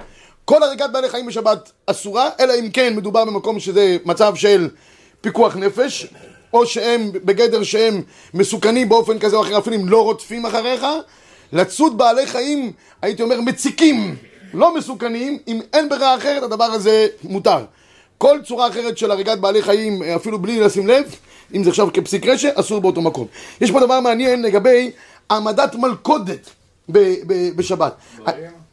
כל 0.45 0.63
הריגת 0.63 0.91
בעלי 0.93 1.09
חיים 1.09 1.27
בשבת 1.27 1.73
אסורה, 1.87 2.29
אלא 2.41 2.55
אם 2.61 2.71
כן 2.71 2.97
מדובר 2.97 3.25
במקום 3.25 3.61
שזה 3.61 3.97
מצב 4.05 4.35
של 4.35 4.69
פיקוח 5.21 5.57
נפש, 5.57 6.07
או 6.53 6.67
שהם 6.67 7.11
בגדר 7.13 7.63
שהם 7.63 8.03
מסוכנים 8.35 8.89
באופן 8.89 9.19
כזה 9.19 9.37
או 9.37 9.43
אחר, 9.43 9.59
אפילו 9.59 9.77
אם 9.77 9.89
לא 9.89 10.03
רודפים 10.03 10.47
אחריך, 10.47 10.87
לצוד 11.53 11.99
בעלי 11.99 12.27
חיים, 12.27 12.73
הייתי 13.03 13.23
אומר, 13.23 13.41
מציקים, 13.41 14.17
לא 14.55 14.75
מסוכנים, 14.75 15.39
אם 15.49 15.61
אין 15.73 15.89
ברירה 15.89 16.17
אחרת, 16.17 16.43
הדבר 16.43 16.65
הזה 16.65 17.07
מותר. 17.25 17.65
כל 18.19 18.39
צורה 18.45 18.69
אחרת 18.69 18.99
של 18.99 19.11
הריגת 19.11 19.39
בעלי 19.39 19.63
חיים, 19.63 20.03
אפילו 20.03 20.39
בלי 20.39 20.61
לשים 20.61 20.87
לב, 20.87 21.17
אם 21.55 21.65
זה 21.65 21.71
עכשיו 21.71 21.89
כפסיק 21.93 22.27
רשע, 22.27 22.51
אסור 22.55 22.81
באותו 22.81 23.01
מקום. 23.01 23.27
יש 23.61 23.71
פה 23.71 23.81
דבר 23.81 24.01
מעניין 24.01 24.43
לגבי 24.43 24.91
העמדת 25.31 25.75
מלכודת 25.75 26.51
ב- 26.89 27.15
ב- 27.27 27.57
בשבת. 27.57 27.95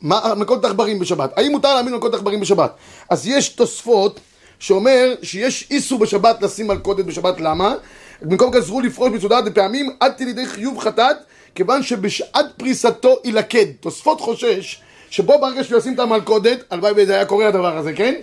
מה, 0.01 0.33
מלכודת 0.37 0.65
עכברים 0.65 0.99
בשבת. 0.99 1.33
האם 1.37 1.51
מותר 1.51 1.73
להעמיד 1.73 1.93
מלכודת 1.93 2.13
עכברים 2.13 2.39
בשבת? 2.39 2.71
אז 3.09 3.27
יש 3.27 3.49
תוספות 3.49 4.19
שאומר 4.59 5.13
שיש 5.21 5.67
איסור 5.71 5.99
בשבת 5.99 6.41
לשים 6.41 6.67
מלכודת 6.67 7.05
בשבת, 7.05 7.39
למה? 7.39 7.75
במקום 8.21 8.51
גזרו 8.51 8.81
לפרוש 8.81 9.11
מצודת 9.11 9.43
בפעמים 9.43 9.89
עד 9.99 10.13
לידי 10.19 10.45
חיוב 10.45 10.79
חטאת, 10.79 11.17
כיוון 11.55 11.83
שבשעת 11.83 12.45
פריסתו 12.57 13.15
יילכד. 13.23 13.65
תוספות 13.79 14.21
חושש 14.21 14.81
שבו 15.09 15.39
ברגע 15.41 15.63
שהוא 15.63 15.77
ישים 15.79 15.93
את 15.93 15.99
המלכודת, 15.99 16.59
הלוואי 16.69 16.91
וזה 16.95 17.15
היה 17.15 17.25
קורה 17.25 17.47
הדבר 17.47 17.77
הזה, 17.77 17.93
כן? 17.93 18.15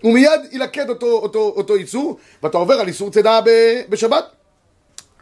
הוא 0.00 0.14
מיד 0.14 0.40
ילקט 0.52 0.88
אותו, 0.88 1.06
אותו, 1.06 1.52
אותו 1.56 1.74
איסור, 1.74 2.16
ואתה 2.42 2.58
עובר 2.58 2.74
על 2.74 2.88
איסור 2.88 3.10
צידה 3.10 3.40
בשבת. 3.88 4.24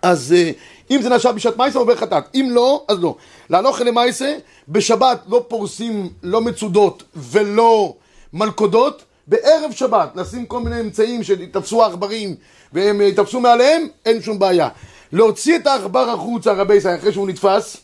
אז 0.02 0.34
אה, 0.36 0.50
אם 0.90 1.02
זה 1.02 1.08
נשב 1.08 1.30
בשעת 1.30 1.56
מייסה 1.56 1.78
עובר 1.78 1.96
חטאת, 1.96 2.24
אם 2.34 2.48
לא, 2.50 2.84
אז 2.88 2.98
לא. 3.00 3.16
להלוך 3.50 3.80
למייסה, 3.80 4.36
בשבת 4.68 5.22
לא 5.28 5.44
פורסים 5.48 6.08
לא 6.22 6.40
מצודות 6.40 7.02
ולא 7.16 7.94
מלכודות, 8.32 9.04
בערב 9.26 9.72
שבת 9.72 10.16
לשים 10.16 10.46
כל 10.46 10.60
מיני 10.60 10.80
אמצעים 10.80 11.22
שיתפסו 11.22 11.84
העכברים 11.84 12.34
והם 12.72 13.00
יתפסו 13.00 13.40
מעליהם, 13.40 13.86
אין 14.06 14.22
שום 14.22 14.38
בעיה. 14.38 14.68
להוציא 15.12 15.56
את 15.56 15.66
העכבר 15.66 16.10
החוצה, 16.10 16.52
רבי 16.52 16.74
ישראל, 16.74 16.96
אחרי 16.96 17.12
שהוא 17.12 17.28
נתפס, 17.28 17.76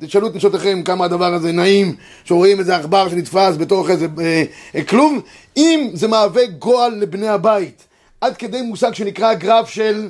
תשאלו 0.00 0.26
את 0.26 0.34
נשותיכם 0.34 0.82
כמה 0.82 1.04
הדבר 1.04 1.34
הזה 1.34 1.52
נעים, 1.52 1.96
שרואים 2.24 2.58
איזה 2.58 2.76
עכבר 2.76 3.08
שנתפס 3.08 3.56
בתוך 3.58 3.90
איזה 3.90 4.06
אה, 4.20 4.44
אה, 4.74 4.84
כלוב, 4.84 5.22
אם 5.56 5.90
זה 5.94 6.08
מהווה 6.08 6.46
גועל 6.46 6.94
לבני 6.94 7.28
הבית, 7.28 7.84
עד 8.20 8.36
כדי 8.36 8.62
מושג 8.62 8.94
שנקרא 8.94 9.34
גרף 9.34 9.68
של 9.68 10.08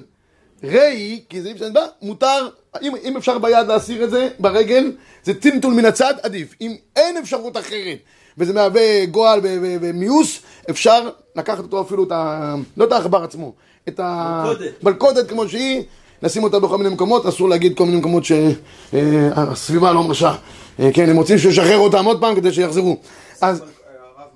ראי, 0.65 1.21
כי 1.29 1.43
זה 1.43 1.49
אי 1.49 1.53
אפשר 1.55 1.67
מותר, 2.03 2.49
אם, 2.83 2.93
אם 3.05 3.17
אפשר 3.17 3.39
ביד 3.39 3.67
להסיר 3.67 4.05
את 4.05 4.11
זה, 4.11 4.29
ברגל, 4.39 4.93
זה 5.25 5.35
טינטול 5.35 5.75
מן 5.75 5.85
הצד, 5.85 6.15
עדיף. 6.23 6.55
אם 6.61 6.75
אין 6.97 7.17
אפשרות 7.17 7.57
אחרת, 7.57 7.99
וזה 8.39 8.53
מהווה 8.53 9.07
גועל 9.07 9.41
ומיאוס, 9.43 10.41
אפשר 10.71 11.09
לקחת 11.37 11.59
אותו 11.59 11.81
אפילו, 11.81 12.05
את 12.05 12.13
ה... 12.13 12.55
לא 12.77 12.85
את 12.85 12.93
העכבר 12.93 13.25
עצמו, 13.25 13.53
את 13.89 14.01
המלכודת 14.03 15.29
כמו 15.29 15.49
שהיא, 15.49 15.83
לשים 16.23 16.45
אותה 16.45 16.59
בכל 16.61 16.79
מיני 16.79 16.91
מקומות, 16.91 17.27
אסור 17.27 17.49
להגיד 17.49 17.77
כל 17.77 17.85
מיני 17.85 17.97
מקומות 17.97 18.23
שהסביבה 18.25 19.93
לא 19.93 20.03
מרשה. 20.03 20.35
אה, 20.81 20.91
כן, 20.95 21.11
הם 21.11 21.17
רוצים 21.17 21.39
שישחרר 21.39 21.79
אותם 21.79 22.05
עוד 22.05 22.21
פעם 22.21 22.35
כדי 22.37 22.53
שיחזרו. 22.53 22.97
אז 23.41 23.61
הרב, 23.61 23.69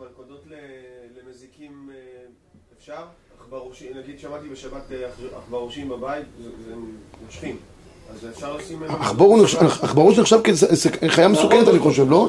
מלכודות 0.01 0.41
ל- 0.51 0.55
למזיקים 1.29 1.91
אה, 1.91 1.97
אפשר? 2.79 3.03
נגיד 4.03 4.19
שמעתי 4.19 4.49
בשבת 4.49 4.83
אה, 4.93 4.97
עכ- 4.97 5.37
עכברושים 5.39 5.89
בבית, 5.89 6.25
זה 6.67 6.73
מושכים. 7.27 7.57
עכברוש 9.83 10.19
נחשב 10.19 10.38
כחיה 11.01 11.29
מסוכנת 11.29 11.69
אני 11.69 11.79
חושב, 11.79 12.11
לא? 12.11 12.29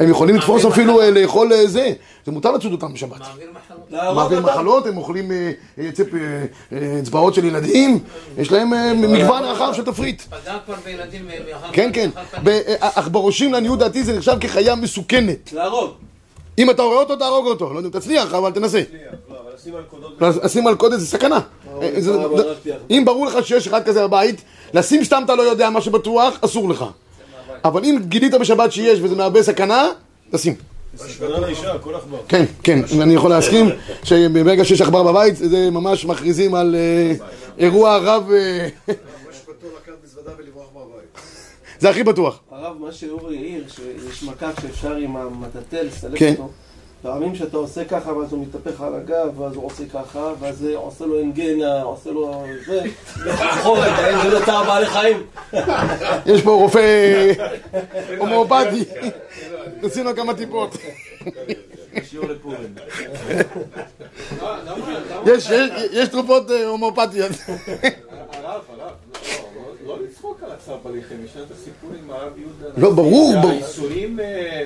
הם 0.00 0.10
יכולים 0.10 0.36
לתפוס 0.36 0.64
אפילו 0.64 1.00
אה, 1.00 1.10
לאכול 1.10 1.52
אה, 1.52 1.66
זה, 1.66 1.92
זה 2.26 2.32
מותר 2.32 2.52
לצוד 2.52 2.72
אותם 2.72 2.92
בשבת. 2.92 3.20
מעביר 3.20 3.50
מחלות. 3.52 4.14
מעביר 4.14 4.40
מחלות, 4.40 4.86
הם 4.86 4.96
אוכלים 4.96 5.32
אה, 5.32 6.98
אצבעות 7.02 7.34
של 7.34 7.44
ילדים, 7.44 7.98
יש 8.38 8.52
להם 8.52 8.70
מגוון 9.00 9.42
רחב 9.42 9.72
של 9.72 9.84
תפריט. 9.84 10.22
פגע 10.22 10.58
כבר 10.66 10.74
בילדים 10.84 11.28
מאחר 11.48 11.72
כן, 11.72 11.90
כן. 11.92 12.10
עכברושים 12.80 13.52
לעניות 13.52 13.78
דעתי 13.78 14.04
זה 14.04 14.16
נחשב 14.16 14.36
כחיה 14.40 14.74
מסוכנת. 14.74 15.52
להרוג. 15.52 15.90
אם 16.58 16.70
אתה 16.70 16.82
רואה 16.82 16.96
אותו, 16.96 17.16
תהרוג 17.16 17.46
אותו. 17.46 17.72
לא 17.72 17.78
יודע 17.78 17.88
אם 17.88 17.92
תצליח, 17.92 18.34
אבל 18.34 18.50
תנסה. 18.50 18.78
לא, 18.78 19.36
אבל 19.40 19.50
לשים 19.54 19.74
מלכודות... 19.74 20.22
לשים 20.44 20.64
מלכודת 20.64 21.00
זה 21.00 21.06
סכנה. 21.06 21.40
אה, 21.82 22.00
זה- 22.00 22.12
אם 22.90 23.02
ברור 23.06 23.26
לך 23.26 23.46
שיש 23.46 23.66
אחד 23.66 23.84
כזה 23.84 24.02
בבית, 24.06 24.42
לשים 24.74 25.04
סתם 25.04 25.22
אתה 25.24 25.34
לא 25.34 25.42
יודע 25.42 25.70
מה 25.70 25.80
שבטוח, 25.80 26.38
אסור 26.40 26.68
לך. 26.68 26.84
אבל 27.64 27.84
אם 27.84 27.98
גילית 28.08 28.34
בשבת 28.34 28.72
שיש 28.72 28.98
וזה 29.02 29.14
מהווה 29.16 29.42
סכנה, 29.42 29.88
תשים. 30.30 30.54
עכבר. 31.96 32.16
כן, 32.28 32.44
כן, 32.62 32.80
ואני 32.98 33.14
יכול 33.14 33.30
להסכים 33.30 33.66
שברגע 34.04 34.64
שיש 34.64 34.80
עכבר 34.80 35.02
בבית, 35.02 35.36
זה 35.36 35.70
ממש 35.70 36.04
מכריזים 36.04 36.54
על 36.54 36.74
אה, 36.74 37.14
אירוע 37.58 37.96
רב... 37.96 38.30
אה, 38.32 38.68
זה 41.78 41.90
הכי 41.90 42.02
בטוח. 42.02 42.40
הרב, 42.50 42.76
מה 42.80 42.92
שאורי 42.92 43.36
העיר, 43.38 43.64
שיש 43.68 44.22
מכה 44.22 44.50
שאפשר 44.62 44.94
עם 44.96 45.16
המטאטא 45.16 45.76
לסלק 45.76 46.18
כן. 46.18 46.30
אותו. 46.32 46.50
פעמים 47.04 47.34
שאתה 47.34 47.56
עושה 47.56 47.84
ככה, 47.84 48.12
ואז 48.16 48.32
הוא 48.32 48.46
מתהפך 48.46 48.80
על 48.80 48.94
הגב, 48.94 49.40
ואז 49.40 49.54
הוא 49.54 49.66
עושה 49.66 49.82
ככה, 49.92 50.32
ואז 50.40 50.58
זה 50.58 50.76
עושה 50.76 51.04
לו 51.06 51.20
אנגנה, 51.20 51.82
עושה 51.82 52.10
לו 52.10 52.44
זה, 52.66 52.80
אחורה, 53.38 53.94
אתה 53.94 54.06
אין, 54.08 54.18
זה 54.22 54.38
לא 54.38 54.44
צער 54.46 54.64
בעלי 54.64 54.86
חיים. 54.86 55.22
יש 56.26 56.42
פה 56.42 56.50
רופא 56.50 57.32
הומואפתי, 58.18 58.84
נשים 59.82 60.04
לו 60.04 60.16
כמה 60.16 60.34
טיפות. 60.34 60.76
יש- 65.26 65.50
יש- 65.50 65.50
יש 65.92 66.08
תרופות 66.08 66.50
אה, 66.50 66.66
הומואפתיות. 66.66 67.30
הרב, 67.48 67.70
הרב, 68.42 68.60
לא- 68.78 69.86
לא 69.86 69.98
לצחוק 70.04 70.42
על 70.42 70.50
הצער 70.52 70.76
בעלי 70.84 71.02
חיים, 71.08 71.20
יש 71.24 71.36
לנו 71.36 71.44
את 71.44 71.50
הסיפור 71.50 71.90
עם 72.04 72.10
הרב 72.10 72.32
יהודה. 72.38 72.74
לא, 72.76 72.90
ברור, 72.90 73.34
ברור. 73.42 73.52
אה, 74.20 74.62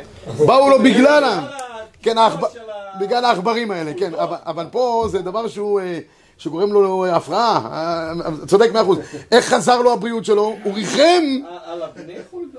באו 0.46 0.68
לו 0.70 0.78
בגללם. 0.78 1.44
כן, 2.02 2.16
בגלל 3.00 3.24
העכברים 3.24 3.70
האלה, 3.70 3.92
כן. 3.98 4.12
אבל- 4.18 4.66
פה 4.70 5.06
זה 5.10 5.22
דבר 5.22 5.48
שהוא... 5.48 5.80
אה, 5.80 5.98
שגורם 6.38 6.72
לו 6.72 7.04
אה, 7.04 7.16
הפרעה, 7.16 7.68
אה, 7.72 8.12
צודק 8.46 8.70
מאה 8.72 8.82
אחוז. 8.82 8.98
איך 9.32 9.44
חזר 9.54 9.82
לו 9.82 9.92
הבריאות 9.92 10.24
שלו? 10.24 10.56
הוא 10.64 10.74
ריחם. 10.74 11.24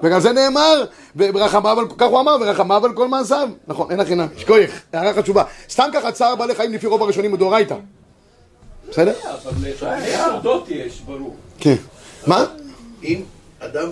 וגם 0.04 0.20
זה 0.20 0.32
נאמר, 0.32 0.86
ורחמיו 1.16 1.80
על, 1.80 1.86
כך 1.98 2.08
הוא 2.08 2.20
אמר, 2.20 2.38
ורחמיו 2.42 2.86
על 2.86 2.94
כל 2.94 3.08
מעשיו. 3.08 3.50
נכון, 3.68 3.92
אין 3.92 4.00
הכי 4.00 4.14
שכוייך, 4.38 4.82
הערה 4.94 5.22
חשובה. 5.24 5.44
סתם 5.70 5.90
ככה 5.94 6.12
צער 6.12 6.36
בעלי 6.36 6.56
חיים 6.56 6.74
לפי 6.74 6.88
רוב 6.88 7.04
הראשונים 7.04 7.32
מדאורייתא. 7.32 7.76
בסדר? 8.90 9.14
אבל 9.44 9.98
יסודות 10.08 10.70
יש, 10.70 11.02
ברור. 11.02 11.36
כן. 11.60 11.76
מה? 12.28 12.46
אם 13.04 13.22
אדם 13.60 13.90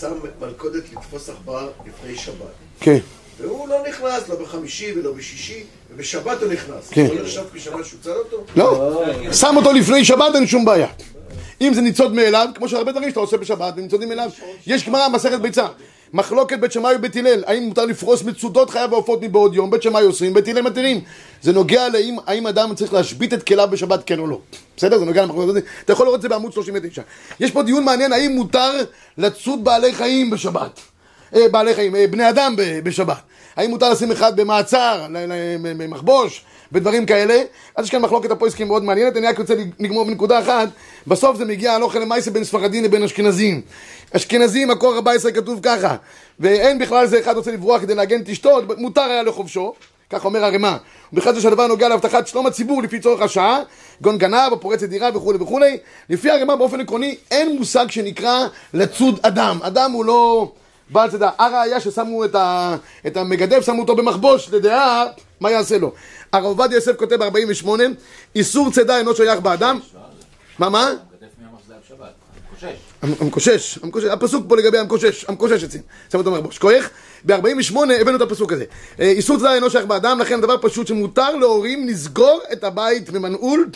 שם 0.00 0.12
מלכודת 0.40 0.82
לתפוס 0.92 1.28
עכבר 1.28 1.68
לפני 1.86 2.16
שבת, 2.16 2.34
כן. 2.80 2.98
והוא 3.40 3.68
לא 3.68 3.76
נכנס, 3.88 4.28
לא 4.28 4.36
בחמישי 4.36 4.92
ולא 4.96 5.12
בשישי, 5.12 5.64
ובשבת 5.90 6.42
הוא 6.42 6.52
נכנס. 6.52 6.88
כן. 6.90 7.06
לא 7.06 7.22
נחשב 7.22 7.42
כשבת 7.54 7.84
שהוא 7.86 8.00
צד 8.02 8.10
אותו? 8.10 8.44
לא, 8.56 9.02
שם 9.32 9.54
אותו 9.56 9.72
לפני 9.72 10.04
שבת 10.04 10.34
אין 10.34 10.46
שום 10.46 10.64
בעיה. 10.64 10.88
אם 11.60 11.74
זה 11.74 11.80
ניצוד 11.80 12.14
מאליו, 12.14 12.48
כמו 12.54 12.68
שהרבה 12.68 12.92
דברים 12.92 13.08
שאתה 13.08 13.20
עושה 13.20 13.36
בשבת, 13.36 13.74
וניצודים 13.76 14.08
מאליו, 14.08 14.30
יש 14.66 14.88
גמרא 14.88 15.08
מסכת 15.08 15.40
ביצה. 15.40 15.66
מחלוקת 16.12 16.58
בית 16.58 16.72
שמאי 16.72 16.96
ובית 16.96 17.16
הלל, 17.16 17.44
האם 17.46 17.62
מותר 17.62 17.84
לפרוס 17.84 18.22
מצודות 18.22 18.70
חייו 18.70 18.88
ועופות 18.90 19.22
מבעוד 19.22 19.54
יום, 19.54 19.70
בית 19.70 19.82
שמאי 19.82 20.04
אוסרים, 20.04 20.34
בית 20.34 20.48
הלל 20.48 20.62
מתירים. 20.62 21.00
זה 21.42 21.52
נוגע 21.52 21.88
לאם 21.88 22.16
האם 22.26 22.46
אדם 22.46 22.74
צריך 22.74 22.92
להשבית 22.92 23.34
את 23.34 23.42
כליו 23.42 23.68
בשבת 23.70 24.00
כן 24.06 24.18
או 24.18 24.26
לא. 24.26 24.38
בסדר? 24.76 24.98
זה 24.98 25.04
נוגע 25.04 25.22
למחלוקת 25.22 25.48
הזאת. 25.48 25.62
אתה 25.84 25.92
יכול 25.92 26.06
לראות 26.06 26.16
את 26.16 26.22
זה 26.22 26.28
בעמוד 26.28 26.52
39. 26.52 27.02
יש 27.40 27.50
פה 27.50 27.62
דיון 27.62 27.84
מעניין, 27.84 28.12
האם 28.12 28.32
מותר 28.32 28.70
לצוד 29.18 29.64
בעלי 29.64 29.94
חיים 29.94 30.30
בשבת. 30.30 30.80
אה, 31.34 31.48
בעלי 31.48 31.74
חיים, 31.74 31.96
אה, 31.96 32.06
בני 32.06 32.28
אדם 32.28 32.54
בשבת. 32.56 33.16
האם 33.56 33.70
מותר 33.70 33.90
לשים 33.90 34.12
אחד 34.12 34.36
במעצר, 34.36 35.06
במחבוש, 35.62 36.44
ודברים 36.72 37.06
כאלה? 37.06 37.42
אז 37.76 37.84
יש 37.84 37.90
כאן 37.90 38.02
מחלוקת 38.02 38.30
הפויסקים 38.30 38.66
מאוד 38.66 38.84
מעניינת, 38.84 39.16
אני 39.16 39.26
רק 39.26 39.38
רוצה 39.38 39.54
לגמור 39.78 40.04
בנקודה 40.04 40.40
אחת, 40.40 40.68
בסוף 41.06 41.36
זה 41.36 41.44
מגיע 41.44 41.72
הלוך 41.72 41.96
למעשה 41.96 42.30
בין 42.30 42.44
ספרדים 42.44 42.84
לבין 42.84 43.02
אשכנזים. 43.02 43.60
אשכנזים, 44.16 44.68
מקור 44.68 44.94
14 44.94 45.32
כתוב 45.32 45.60
ככה, 45.62 45.96
ואין 46.40 46.78
בכלל 46.78 47.06
זה 47.06 47.20
אחד 47.20 47.36
רוצה 47.36 47.52
לברוח 47.52 47.80
כדי 47.82 47.94
להגן 47.94 48.20
את 48.20 48.28
אשתו, 48.28 48.60
מותר 48.78 49.02
היה 49.02 49.22
לחובשו, 49.22 49.74
כך 50.10 50.24
אומר 50.24 50.44
הרמ"א. 50.44 50.76
ובכלל 51.12 51.34
זה 51.34 51.40
שהדבר 51.40 51.66
נוגע 51.66 51.88
להבטחת 51.88 52.26
שלום 52.26 52.46
הציבור 52.46 52.82
לפי 52.82 53.00
צורך 53.00 53.20
השעה, 53.20 53.60
גון 54.00 54.18
גנב 54.18 54.52
או 54.52 54.60
פורץ 54.60 54.82
לדירה 54.82 55.10
וכולי 55.14 55.38
וכולי. 55.42 55.76
לפי 56.10 56.30
הרמ"א 56.30 56.54
באופן 56.54 56.80
עקרוני 56.80 57.16
אין 57.30 57.56
מושג 57.56 57.90
שנקרא 57.90 58.46
לצוד 58.74 59.20
אדם. 59.22 59.58
אדם 59.62 59.92
הוא 59.92 60.04
לא 60.04 60.52
בעל 60.90 61.10
צדה. 61.10 61.30
הראיה 61.38 61.80
ששמו 61.80 62.24
את, 62.24 62.34
ה, 62.34 62.76
את 63.06 63.16
המגדל, 63.16 63.62
שמו 63.62 63.80
אותו 63.80 63.96
במחבוש 63.96 64.48
לדעה, 64.52 65.04
מה 65.40 65.50
יעשה 65.50 65.78
לו? 65.78 65.92
הרב 66.32 66.44
עובדיה 66.44 66.76
יוסף 66.76 66.96
כותב 66.96 67.24
ב-48, 67.24 67.68
איסור 68.34 68.70
צידה 68.70 68.98
אינו 68.98 69.14
שייך 69.14 69.40
באדם. 69.40 69.80
מה, 70.58 70.68
מה? 70.68 70.90
המקושש, 73.02 73.78
המקושש, 73.82 74.06
הפסוק 74.06 74.44
פה 74.48 74.56
לגבי 74.56 74.78
המקושש, 74.78 75.24
המקושש 75.28 75.64
עצים, 75.64 75.80
שם 76.12 76.18
אותו 76.18 76.30
במחבוש, 76.30 76.58
כוייך? 76.58 76.90
ב-48 77.24 77.76
הבאנו 78.00 78.16
את 78.16 78.22
הפסוק 78.22 78.52
הזה. 78.52 78.64
אה, 79.00 79.04
איסור 79.10 79.38
צדה 79.38 79.54
אינו 79.54 79.70
שייך 79.70 79.84
באדם, 79.84 80.18
לכן 80.18 80.40
דבר 80.40 80.56
פשוט 80.60 80.86
שמותר 80.86 81.36
להורים 81.36 81.88
לסגור 81.88 82.40
את 82.52 82.64
הבית 82.64 83.10
במנעול, 83.10 83.70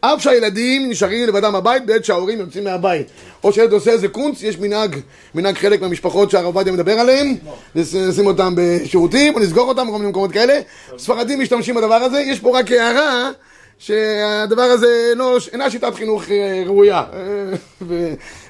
אף 0.00 0.22
שהילדים 0.22 0.90
נשארים 0.90 1.28
לבדם 1.28 1.52
בבית 1.52 1.86
בעת 1.86 2.04
שההורים 2.04 2.38
יוצאים 2.40 2.64
מהבית. 2.64 3.06
או 3.44 3.52
שילד 3.52 3.72
עושה 3.72 3.90
איזה 3.90 4.08
קונץ, 4.08 4.42
יש 4.42 4.58
מנהג, 4.58 4.96
מנהג 5.34 5.54
חלק 5.58 5.80
מהמשפחות 5.80 6.30
שהרב 6.30 6.44
עובדיה 6.46 6.72
מדבר 6.72 6.92
עליהם, 6.92 7.34
לשים 7.74 8.26
אותם 8.26 8.54
בשירותים, 8.56 9.34
או 9.34 9.38
לסגור 9.40 9.68
אותם 9.68 9.86
בכל 9.88 9.98
מיני 9.98 10.10
מקומות 10.10 10.32
כאלה. 10.32 10.60
ספרדים 10.98 11.40
משתמשים 11.40 11.74
בדבר 11.74 11.94
הזה, 11.94 12.20
יש 12.20 12.40
פה 12.40 12.58
רק 12.58 12.70
הערה. 12.72 13.30
שהדבר 13.78 14.62
הזה 14.62 15.08
אינו, 15.10 15.24
אינה 15.52 15.70
שיטת 15.70 15.94
חינוך 15.94 16.30
אה, 16.30 16.62
ראויה, 16.66 17.04
אה, 17.12 17.96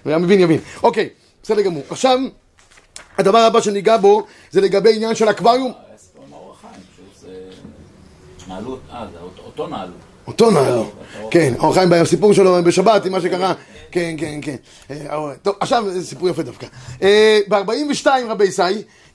והמבין 0.07 0.41
יבין. 0.41 0.59
אוקיי, 0.83 1.09
בסדר 1.43 1.61
גמור. 1.63 1.83
עכשיו, 1.91 2.19
הדבר 3.19 3.39
הבא 3.39 3.61
שניגע 3.61 3.97
בו 3.97 4.23
זה 4.51 4.61
לגבי 4.61 4.95
עניין 4.97 5.15
של 5.15 5.31
אקווריום. 5.31 5.73
נעלו, 8.49 8.79
אה, 8.93 9.07
זה 9.13 9.19
אותו- 9.23 9.43
אותו 9.47 9.67
נעלו. 9.67 9.93
אותו 10.29 10.51
נעלו. 10.51 10.91
כן, 11.31 11.55
אור 11.59 11.75
חיים 11.75 11.91
בסיפור 11.91 12.33
שלו 12.33 12.63
בשבת 12.65 13.07
עם 13.07 13.13
מה 13.13 13.21
שקרה. 13.21 13.55
כן, 13.91 14.15
כן, 14.19 14.41
כן. 14.43 14.57
אה, 14.91 15.35
טוב, 15.43 15.55
עכשיו 15.61 15.85
זה 15.91 16.07
סיפור 16.07 16.29
יפה 16.29 16.43
דווקא. 16.43 16.67
אה, 17.03 17.41
ב-42 17.49 18.07
רבי 18.29 18.45
ישי, 18.45 18.63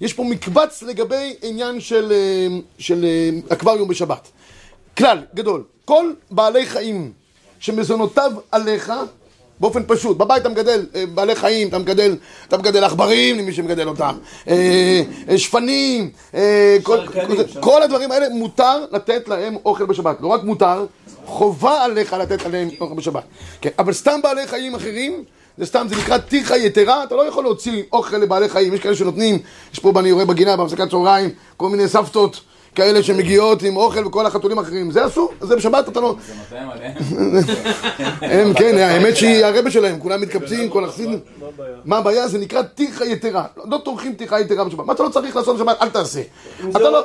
יש 0.01 0.13
פה 0.13 0.23
מקבץ 0.23 0.83
לגבי 0.83 1.35
עניין 1.41 1.79
של, 1.79 2.11
אה, 2.11 2.47
של 2.77 3.05
אה, 3.05 3.55
אקווריום 3.55 3.87
בשבת. 3.87 4.27
כלל 4.97 5.21
גדול, 5.35 5.63
כל 5.85 6.11
בעלי 6.31 6.65
חיים 6.65 7.11
שמזונותיו 7.59 8.31
עליך, 8.51 8.93
באופן 9.59 9.81
פשוט, 9.87 10.17
בבית 10.17 10.41
אתה 10.41 10.49
מגדל 10.49 10.85
אה, 10.95 11.05
בעלי 11.05 11.35
חיים, 11.35 11.67
אתה 11.67 11.79
מגדל, 11.79 12.15
אתה 12.47 12.57
מגדל 12.57 12.83
עכברים 12.83 13.37
למי 13.37 13.53
שמגדל 13.53 13.87
אותם, 13.87 14.15
אה, 14.47 15.01
אה, 15.29 15.37
שפנים, 15.37 16.09
אה, 16.33 16.77
כל, 16.83 16.97
כל, 17.07 17.43
כל 17.59 17.83
הדברים 17.83 18.11
האלה 18.11 18.29
מותר 18.29 18.85
לתת 18.91 19.27
להם 19.27 19.57
אוכל 19.65 19.85
בשבת, 19.85 20.21
לא 20.21 20.27
רק 20.27 20.43
מותר, 20.43 20.85
חובה 21.25 21.83
עליך 21.83 22.13
לתת 22.13 22.45
עליהם 22.45 22.69
אוכל 22.81 22.95
בשבת, 22.95 23.23
כן, 23.61 23.69
אבל 23.79 23.93
סתם 23.93 24.19
בעלי 24.23 24.47
חיים 24.47 24.75
אחרים 24.75 25.23
זה 25.57 25.65
סתם, 25.65 25.85
זה 25.89 25.95
נקרא 25.95 26.17
טיחה 26.17 26.57
יתרה, 26.57 27.03
אתה 27.03 27.15
לא 27.15 27.27
יכול 27.27 27.43
להוציא 27.43 27.83
אוכל 27.91 28.17
לבעלי 28.17 28.49
חיים, 28.49 28.73
יש 28.73 28.79
כאלה 28.79 28.95
שנותנים, 28.95 29.39
יש 29.73 29.79
פה, 29.79 29.93
אני 29.99 30.11
רואה 30.11 30.25
בגינה, 30.25 30.57
בהפסקת 30.57 30.89
צהריים, 30.89 31.29
כל 31.57 31.69
מיני 31.69 31.87
סבתות 31.87 32.41
כאלה 32.75 33.03
שמגיעות 33.03 33.63
עם 33.63 33.77
אוכל 33.77 34.07
וכל 34.07 34.25
החתולים 34.25 34.59
האחרים, 34.59 34.91
זה 34.91 35.05
אסור, 35.05 35.31
זה 35.41 35.55
בשבת 35.55 35.89
אתה 35.89 35.99
לא... 35.99 36.15
זה 36.27 36.33
נותן 36.35 36.69
עליהם. 36.71 36.93
הם, 38.47 38.53
כן, 38.53 38.77
האמת 38.77 39.17
שהיא 39.17 39.45
הרבה 39.45 39.71
שלהם, 39.71 39.99
כולם 39.99 40.21
מתקבצים, 40.21 40.69
כל 40.69 40.83
החסידים. 40.83 41.19
מה 41.85 41.97
הבעיה? 41.97 42.27
זה 42.27 42.37
נקרא 42.37 42.61
טיחה 42.61 43.05
יתרה. 43.05 43.43
לא 43.65 43.77
טורחים 43.77 44.13
טיחה 44.13 44.39
יתרה 44.39 44.63
בשבת. 44.63 44.85
מה 44.85 44.93
אתה 44.93 45.03
לא 45.03 45.09
צריך 45.09 45.35
לעשות 45.35 45.55
בשבת? 45.55 45.81
אל 45.81 45.89
תעשה. 45.89 46.21
אתה 46.69 46.79
לא-. 46.79 47.03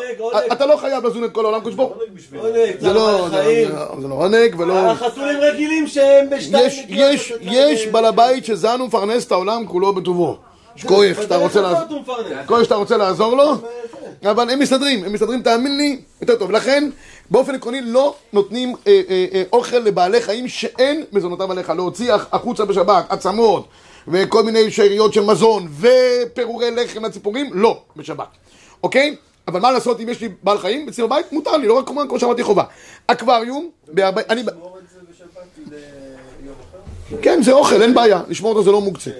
אתה 0.52 0.66
לא 0.66 0.76
חייב 0.76 1.06
לזון 1.06 1.24
את 1.24 1.32
כל 1.32 1.44
העולם, 1.44 1.60
ברוך 1.60 1.76
הוא. 1.76 2.02
עונג, 2.40 2.80
זה 2.80 2.92
לא, 2.92 3.28
זה 3.30 3.68
לא- 3.68 4.00
זה 4.00 4.08
לא 4.08 4.14
עונג 4.14 4.54
ולא... 4.58 4.78
החתולים 4.78 5.38
רגילים 5.40 5.86
שהם 5.86 6.30
בשתיים 6.30 6.70
יש, 7.40 7.86
בעל 7.86 8.04
הבית 8.04 8.44
שזן 8.44 8.80
ומפרנס 8.80 9.26
את 9.26 9.32
העולם 9.32 9.66
כולו 9.66 9.92
בטובו. 9.92 10.36
יש. 10.76 10.84
כוח 12.46 12.62
שאתה 12.62 12.74
רוצה 12.74 12.96
לעזור 12.96 13.36
לו, 13.36 13.54
אבל 14.24 14.50
הם 14.50 14.58
מסתדרים, 14.58 15.04
הם 15.04 15.12
מסתדרים, 15.12 15.42
תאמין 15.42 15.76
לי, 15.78 16.00
יותר 16.20 16.36
טוב. 16.36 16.50
לכן, 16.50 16.90
באופן 17.30 17.54
עקרוני 17.54 17.80
לא 17.82 18.14
נותנים 18.32 18.74
אה, 18.86 19.00
אה, 19.10 19.26
אה, 19.34 19.42
אוכל 19.52 19.76
לבעלי 19.78 20.20
חיים 20.20 20.48
שאין 20.48 21.04
מזונותיו 21.12 21.52
עליך. 21.52 21.70
להוציא 21.70 22.12
הח- 22.12 22.26
החוצה 22.32 22.64
בשבת, 22.64 23.04
עצמות, 23.08 23.68
וכל 24.08 24.42
מיני 24.42 24.70
שאריות 24.70 25.12
של 25.14 25.20
מזון, 25.20 25.68
ופירורי 25.80 26.70
לחם 26.70 27.04
לציפורים, 27.04 27.50
לא, 27.52 27.80
בשבת. 27.96 28.26
אוקיי? 28.82 29.16
אבל 29.48 29.60
מה 29.60 29.72
לעשות 29.72 30.00
אם 30.00 30.08
יש 30.08 30.20
לי 30.20 30.28
בעל 30.42 30.58
חיים 30.58 30.88
אצלי 30.88 31.04
בבית? 31.04 31.32
מותר 31.32 31.56
לי, 31.56 31.66
לא 31.66 31.74
רק 31.78 31.86
כמו 32.08 32.18
שאמרתי, 32.18 32.42
חובה. 32.42 32.64
אקווריום, 33.06 33.70
בהרבה... 33.88 34.22
אני... 34.30 34.42
כן, 37.22 37.42
זה 37.42 37.52
אוכל, 37.52 37.82
אין 37.82 37.94
בעיה, 37.94 38.22
לשמור 38.28 38.50
אותו 38.50 38.62
זה 38.64 38.70
לא 38.70 38.80
מוקצה. 38.80 39.10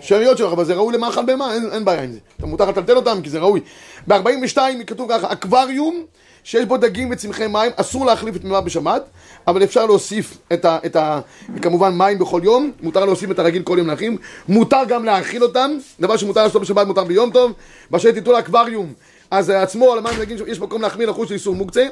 שאריות 0.00 0.38
שלך, 0.38 0.52
אבל 0.52 0.64
זה 0.64 0.74
ראוי 0.74 0.94
למאכל 0.94 1.24
בהמה, 1.24 1.54
אין, 1.54 1.68
אין 1.72 1.84
בעיה 1.84 2.02
עם 2.02 2.12
זה. 2.12 2.18
אתה 2.36 2.46
מותר 2.46 2.70
לטלטל 2.70 2.96
אותם 2.96 3.18
כי 3.22 3.30
זה 3.30 3.38
ראוי. 3.38 3.60
ב-42 4.08 4.58
כתוב 4.86 5.08
ככה, 5.12 5.32
אקווריום 5.32 6.04
שיש 6.44 6.64
בו 6.64 6.76
דגים 6.76 7.08
וצמחי 7.10 7.46
מים, 7.46 7.72
אסור 7.76 8.06
להחליף 8.06 8.36
את 8.36 8.44
מימה 8.44 8.60
בשבת, 8.60 9.02
אבל 9.46 9.62
אפשר 9.62 9.86
להוסיף 9.86 10.38
את 10.52 10.64
ה... 10.64 10.78
את 10.86 10.96
ה 10.96 11.20
כמובן 11.62 11.94
מים 11.94 12.18
בכל 12.18 12.40
יום, 12.44 12.70
מותר 12.82 13.04
להוסיף 13.04 13.30
את 13.30 13.38
הרגיל 13.38 13.62
כל 13.62 13.76
יום 13.78 13.86
להכין, 13.86 14.16
מותר 14.48 14.84
גם 14.88 15.04
להאכיל 15.04 15.42
אותם, 15.42 15.70
דבר 16.00 16.16
שמותר 16.16 16.42
לעשות 16.42 16.62
בשבת 16.62 16.86
מותר 16.86 17.04
ביום 17.04 17.30
טוב, 17.30 17.52
באשר 17.90 18.12
תיתנו 18.12 18.32
לאקווריום. 18.32 18.92
אז 19.30 19.50
עצמו 19.50 19.92
על 19.92 19.98
המים 19.98 20.14
דגים, 20.18 20.36
יש 20.46 20.60
מקום 20.60 20.82
להחמיר 20.82 21.10
לחוש 21.10 21.28
של 21.28 21.34
איסור 21.34 21.54
מוקצה. 21.54 21.86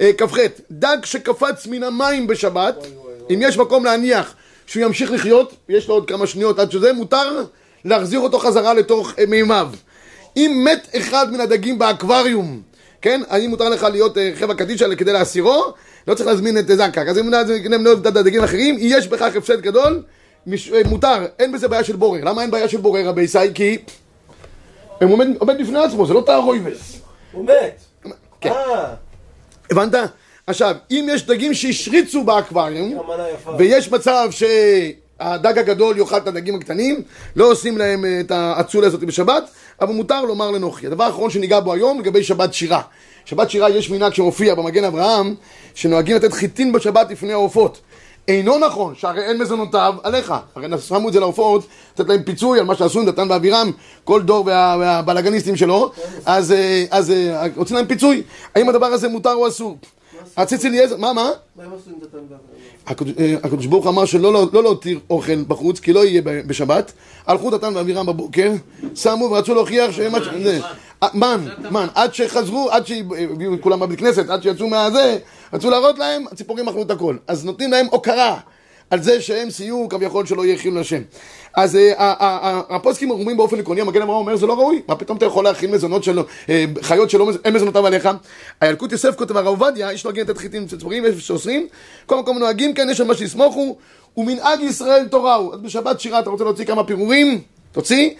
אה, 0.00 0.10
כ"ח, 0.18 0.36
דג 0.70 0.96
שקפץ 1.04 1.66
מן 1.66 1.82
המים 1.82 2.26
בשבת, 2.26 2.86
אם 3.30 3.38
יש 3.42 3.58
מקום 3.58 3.84
להניח 3.84 4.34
שהוא 4.66 4.84
ימשיך 4.84 5.12
לחיות, 5.12 5.54
יש 5.68 5.88
לו 5.88 5.94
עוד 5.94 6.08
כמה 6.08 6.26
שניות 6.26 6.58
עד 6.58 6.70
שזה, 6.70 6.92
מותר 6.92 7.42
להחזיר 7.84 8.20
אותו 8.20 8.38
חזרה 8.38 8.74
לתוך 8.74 9.12
אה, 9.18 9.26
מימיו. 9.26 9.70
אם 10.36 10.64
מת 10.64 10.88
אחד 10.96 11.32
מן 11.32 11.40
הדגים 11.40 11.78
באקווריום, 11.78 12.62
כן? 13.02 13.20
האם 13.28 13.50
מותר 13.50 13.68
לך 13.68 13.82
להיות 13.82 14.18
אה, 14.18 14.32
חברה 14.34 14.54
קדישא 14.54 14.94
כדי 14.94 15.12
להסירו? 15.12 15.64
לא 16.08 16.14
צריך 16.14 16.28
להזמין 16.28 16.58
את 16.58 16.70
אה, 16.70 16.76
זנקק. 16.76 17.04
אז 17.08 17.18
אם 17.18 17.30
נזמין 17.30 17.86
את 18.00 18.06
הדגים 18.06 18.40
האחרים, 18.40 18.76
יש 18.78 19.08
בכך 19.08 19.36
הפסד 19.36 19.60
גדול, 19.60 20.02
מותר, 20.84 21.26
אין 21.38 21.52
בזה 21.52 21.68
בעיה 21.68 21.84
של 21.84 21.96
בורר. 21.96 22.24
למה 22.24 22.42
אין 22.42 22.50
בעיה 22.50 22.68
של 22.68 22.78
בורר, 22.78 23.08
רבי 23.08 23.22
ישי? 23.22 23.38
כי 23.54 23.78
הוא 25.00 25.12
עומד, 25.12 25.26
עומד 25.38 25.60
בפני 25.60 25.78
עצמו, 25.78 26.06
זה 26.06 26.14
לא 26.14 26.22
תערויבס. 26.26 27.00
הוא 27.32 27.44
מת. 27.44 28.12
כן. 28.40 28.52
הבנת? 29.70 29.94
עכשיו, 30.46 30.76
אם 30.90 31.08
יש 31.10 31.26
דגים 31.26 31.54
שהשריצו 31.54 32.24
באקווריום. 32.24 32.98
ויש 33.58 33.92
מצב 33.92 34.28
שהדג 34.30 35.58
הגדול 35.58 35.98
יאכל 35.98 36.16
את 36.16 36.26
הדגים 36.26 36.54
הקטנים, 36.54 37.02
לא 37.36 37.50
עושים 37.50 37.78
להם 37.78 38.04
אה, 38.04 38.20
את 38.20 38.30
האצולה 38.30 38.86
הזאת 38.86 39.00
בשבת, 39.00 39.50
אבל 39.80 39.94
מותר 39.94 40.22
לומר 40.22 40.50
לנוחי. 40.50 40.86
הדבר 40.86 41.04
האחרון 41.04 41.30
שניגע 41.30 41.60
בו 41.60 41.72
היום 41.72 42.00
לגבי 42.00 42.24
שבת 42.24 42.54
שירה. 42.54 42.82
שבת 43.24 43.50
שירה 43.50 43.70
יש 43.70 43.90
מנהג 43.90 44.14
שמופיע 44.14 44.54
במגן 44.54 44.84
אברהם, 44.84 45.34
שנוהגים 45.74 46.16
לתת 46.16 46.32
חיטין 46.32 46.72
בשבת 46.72 47.10
לפני 47.10 47.32
העופות. 47.32 47.80
אינו 48.28 48.58
נכון, 48.58 48.94
שהרי 48.94 49.22
אין 49.22 49.38
מזונותיו 49.38 49.94
עליך. 50.02 50.34
הרי 50.54 50.78
שמו 50.78 51.08
את 51.08 51.12
זה 51.12 51.20
לעופות, 51.20 51.66
לתת 51.94 52.08
להם 52.08 52.22
פיצוי 52.22 52.58
על 52.58 52.64
מה 52.64 52.74
שעשו 52.74 53.00
עם 53.00 53.06
דתן 53.06 53.30
ואבירם, 53.30 53.70
כל 54.04 54.22
דור 54.22 54.46
וה, 54.46 54.76
והבלאגניסטים 54.80 55.56
שלו, 55.56 55.92
אז, 56.26 56.52
אה, 56.52 56.84
אז 56.90 57.10
אה, 57.10 57.46
רוצים 57.56 57.76
להם 57.76 57.86
פיצוי. 57.86 58.22
האם 58.54 58.68
הדבר 58.68 58.86
הזה 58.86 59.08
מותר 59.08 59.32
או 59.32 59.48
אסור? 59.48 59.76
הציץ 60.36 60.64
אליעזר, 60.64 60.96
מה, 60.96 61.12
מה? 61.12 61.30
מה 61.56 61.64
הם 61.64 61.70
עשו 61.74 61.90
עם 61.90 61.96
דתן? 62.00 62.18
הקדוש- 62.86 63.14
אה, 63.64 63.68
ברוך 63.68 63.86
אמר 63.86 64.04
שלא 64.04 64.32
לא 64.32 64.46
לא 64.52 64.62
להותיר 64.62 65.00
אוכל 65.10 65.42
בחוץ, 65.48 65.80
כי 65.80 65.92
לא 65.92 66.04
יהיה 66.04 66.22
ב- 66.22 66.30
בשבת. 66.46 66.92
הלכו 67.26 67.50
דתן 67.50 67.76
ואבירם 67.76 68.06
בבוקר, 68.06 68.52
שמו 68.94 69.24
ורצו 69.30 69.54
להוכיח 69.54 69.90
שהם... 69.92 70.12
זה- 70.42 70.60
אה, 71.02 71.08
מן, 71.14 71.46
מן, 71.70 71.86
עד 71.94 72.14
שחזרו, 72.14 72.70
עד 72.70 72.86
שהביאו 72.86 73.54
את 73.54 73.60
כולם 73.60 73.80
בבית 73.80 73.98
כנסת, 73.98 74.30
עד 74.30 74.42
שיצאו 74.42 74.68
מהזה, 74.68 75.18
רצו 75.52 75.70
להראות 75.70 75.98
להם, 75.98 76.24
הציפורים 76.32 76.68
אכלו 76.68 76.82
את 76.82 76.90
הכל. 76.90 77.16
אז 77.28 77.44
נותנים 77.44 77.70
להם 77.70 77.86
הוקרה 77.90 78.38
על 78.90 79.02
זה 79.02 79.20
שהם 79.20 79.50
סייעו 79.50 79.88
כביכול 79.88 80.26
שלא 80.26 80.44
יהיה 80.46 80.58
חילול 80.58 80.78
השם. 80.80 81.02
אז 81.56 81.76
אה, 81.76 81.92
ה- 81.96 82.24
ה- 82.24 82.48
ה- 82.48 82.76
הפוסקים 82.76 83.10
אומרים 83.10 83.36
באופן 83.36 83.58
עקרוני, 83.60 83.80
המגן 83.80 84.02
אברהם 84.02 84.16
אומר 84.18 84.36
זה 84.36 84.46
לא 84.46 84.54
ראוי, 84.54 84.82
מה 84.88 84.96
פתאום 84.96 85.18
אתה 85.18 85.26
יכול 85.26 85.44
להכין 85.44 85.70
מזונות 85.70 86.04
אה, 86.48 86.64
חיות 86.82 87.10
שלא, 87.10 87.26
מז- 87.26 87.38
אין 87.44 87.54
מזונותיו 87.54 87.86
עליך. 87.86 88.08
הילקוט 88.60 88.92
יוסף 88.92 89.14
כותב 89.16 89.36
הרב 89.36 89.46
עובדיה, 89.46 89.92
יש 89.92 90.04
נוהגים 90.04 90.24
לתת 90.24 90.38
חיטים 90.38 90.66
ציפורים, 90.66 91.04
יש 91.04 91.26
שאוסרים, 91.26 91.66
כל 92.06 92.18
מקום 92.18 92.38
נוהגים 92.38 92.74
כן, 92.74 92.86
יש 92.90 92.98
שם 92.98 93.06
מה 93.06 93.14
שיסמוכו, 93.14 93.76
ומנהג 94.16 94.60
ישראל 94.60 95.08
תורה 95.10 95.34
הוא. 95.34 95.54
אז 95.54 95.60
בשבת 95.60 96.00
שירה 96.00 96.18
אתה 96.20 96.30
רוצה 96.30 96.44
להוציא 96.44 96.64
כמה 96.64 96.84
פירורים? 96.84 97.40
תוציא. 97.72 98.10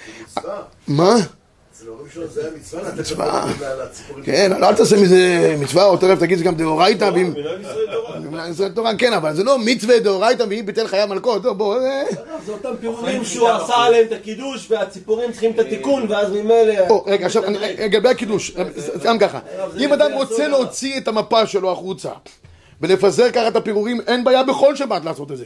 מה? 0.89 1.15
אצל 1.85 1.91
ההורים 1.93 2.11
שלו 2.15 2.27
זה 2.29 2.41
היה 2.41 2.51
מצווה 2.57 2.83
לתת. 2.83 4.25
כן, 4.25 4.53
לא, 4.61 4.69
אל 4.69 4.75
תעשה 4.75 4.97
מזה 4.97 5.19
מצווה, 5.61 5.85
או 5.85 5.97
תכף 5.97 6.17
תגיד 6.21 6.39
זה 6.39 6.45
גם 6.45 6.55
דאורייתא, 6.55 7.11
ואם... 7.15 7.33
מנהג 7.33 7.61
ישראל 7.61 7.87
תורה. 7.93 8.19
מנהג 8.21 8.51
ישראל 8.51 8.69
תורה, 8.73 8.93
כן, 8.99 9.13
אבל 9.13 9.35
זה 9.35 9.45
לא 9.45 9.59
מצווה 9.59 9.99
דאורייתא 9.99 10.45
ואם 10.51 10.67
ביטל 10.67 10.87
חיי 10.87 11.07
מלכות, 11.07 11.43
טוב, 11.43 11.59
בוא, 11.59 11.77
אה, 11.81 12.03
זה 12.47 12.53
אותם 12.53 12.69
פירורים 12.81 13.25
שהוא 13.25 13.49
עשה 13.49 13.75
עליהם 13.77 14.07
את 14.07 14.13
הקידוש 14.13 14.67
והציפורים 14.71 15.33
צריכים 15.33 15.51
את 15.51 15.59
התיקון 15.59 16.07
ואז 16.09 16.31
ממילא... 16.31 16.75
רגע, 17.07 17.27
עכשיו, 17.27 17.45
אני- 17.45 17.59
לגבי 17.79 18.09
הקידוש, 18.09 18.53
גם 19.05 19.19
ככה. 19.19 19.39
אם 19.81 19.93
אדם 19.93 20.13
רוצה 20.13 20.49
להוציא 20.49 20.99
את 20.99 21.09
המפה 21.09 21.47
שלו 21.47 21.73
החוצה 21.73 22.11
ולפזר 22.81 23.31
ככה 23.31 23.49
את 23.49 23.57
הפירורים, 23.57 24.01
אין 24.07 24.25
בעיה 24.25 24.43
בכל 24.43 24.77
שבת 24.77 25.05
לעשות 25.05 25.33
את 25.33 25.37
זה. 25.37 25.45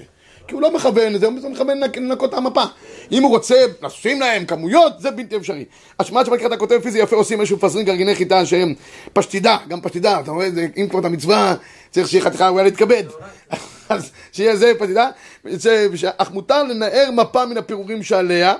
כי 0.48 0.54
הוא 0.54 0.62
לא 0.62 0.74
מכוון 0.74 1.12
לזה, 1.12 1.26
הוא 1.26 1.50
מכוון 1.50 1.80
לנק- 1.80 1.96
לנקות 1.96 2.30
את 2.30 2.38
המפה. 2.38 2.62
אם 3.12 3.22
הוא 3.22 3.30
רוצה 3.30 3.54
לשים 3.82 4.20
להם 4.20 4.44
כמויות, 4.44 4.92
זה 4.98 5.10
בלתי 5.10 5.36
אפשרי. 5.36 5.64
השמעת 5.98 6.26
שבקראת 6.26 6.46
אתה 6.46 6.56
כותב 6.56 6.80
פיזי 6.82 6.98
יפה 6.98 7.16
עושים 7.16 7.40
משהו 7.40 7.56
מפזרים 7.56 7.84
גרגיני 7.86 8.14
חיטה 8.14 8.46
שהם 8.46 8.74
פשטידה, 9.12 9.56
גם 9.68 9.80
פשטידה, 9.80 10.20
אתה 10.20 10.30
רואה, 10.30 10.50
זה- 10.50 10.66
אם 10.76 10.86
כבר 10.90 11.00
את 11.00 11.04
המצווה, 11.04 11.54
צריך 11.90 12.08
שיהיה 12.08 12.24
חתיכה 12.24 12.48
ראויה 12.48 12.64
להתכבד. 12.64 13.04
אז 13.88 14.10
שיהיה 14.32 14.56
זה 14.56 14.72
פשטידה, 14.78 15.10
אך 16.16 16.30
מותר 16.30 16.62
לנער 16.62 17.10
מפה 17.12 17.46
מן 17.46 17.56
הפירורים 17.56 18.02
שעליה. 18.02 18.54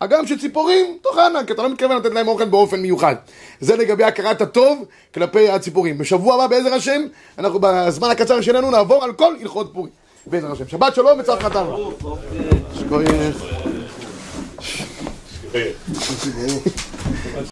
הגם 0.00 0.26
שציפורים 0.26 0.98
תאכלנה, 1.02 1.44
כי 1.44 1.52
אתה 1.52 1.62
לא 1.62 1.70
מתכוון 1.72 1.96
לתת 1.96 2.12
להם 2.14 2.28
אוכל 2.28 2.44
באופן 2.44 2.80
מיוחד. 2.80 3.14
זה 3.60 3.76
לגבי 3.76 4.04
הכרת 4.04 4.40
הטוב 4.42 4.84
כלפי 5.14 5.48
הציפורים. 5.48 5.98
בשבוע 5.98 6.34
הבא, 6.34 6.46
בעזר 6.46 6.74
השם, 6.74 7.02
אנחנו 7.38 7.58
בזמן 7.62 8.10
הקצר 8.10 8.40
שלנו 8.40 8.70
נעבור 8.70 9.04
על 9.04 9.12
כל 9.12 9.34
הלכות 9.40 9.70
פורים. 9.74 9.92
בעזר 10.26 10.52
השם. 10.52 10.68
שבת 10.68 10.94
שלום 10.94 11.20
וצלחתנו. 11.20 11.92
שכוייך. 14.64 15.76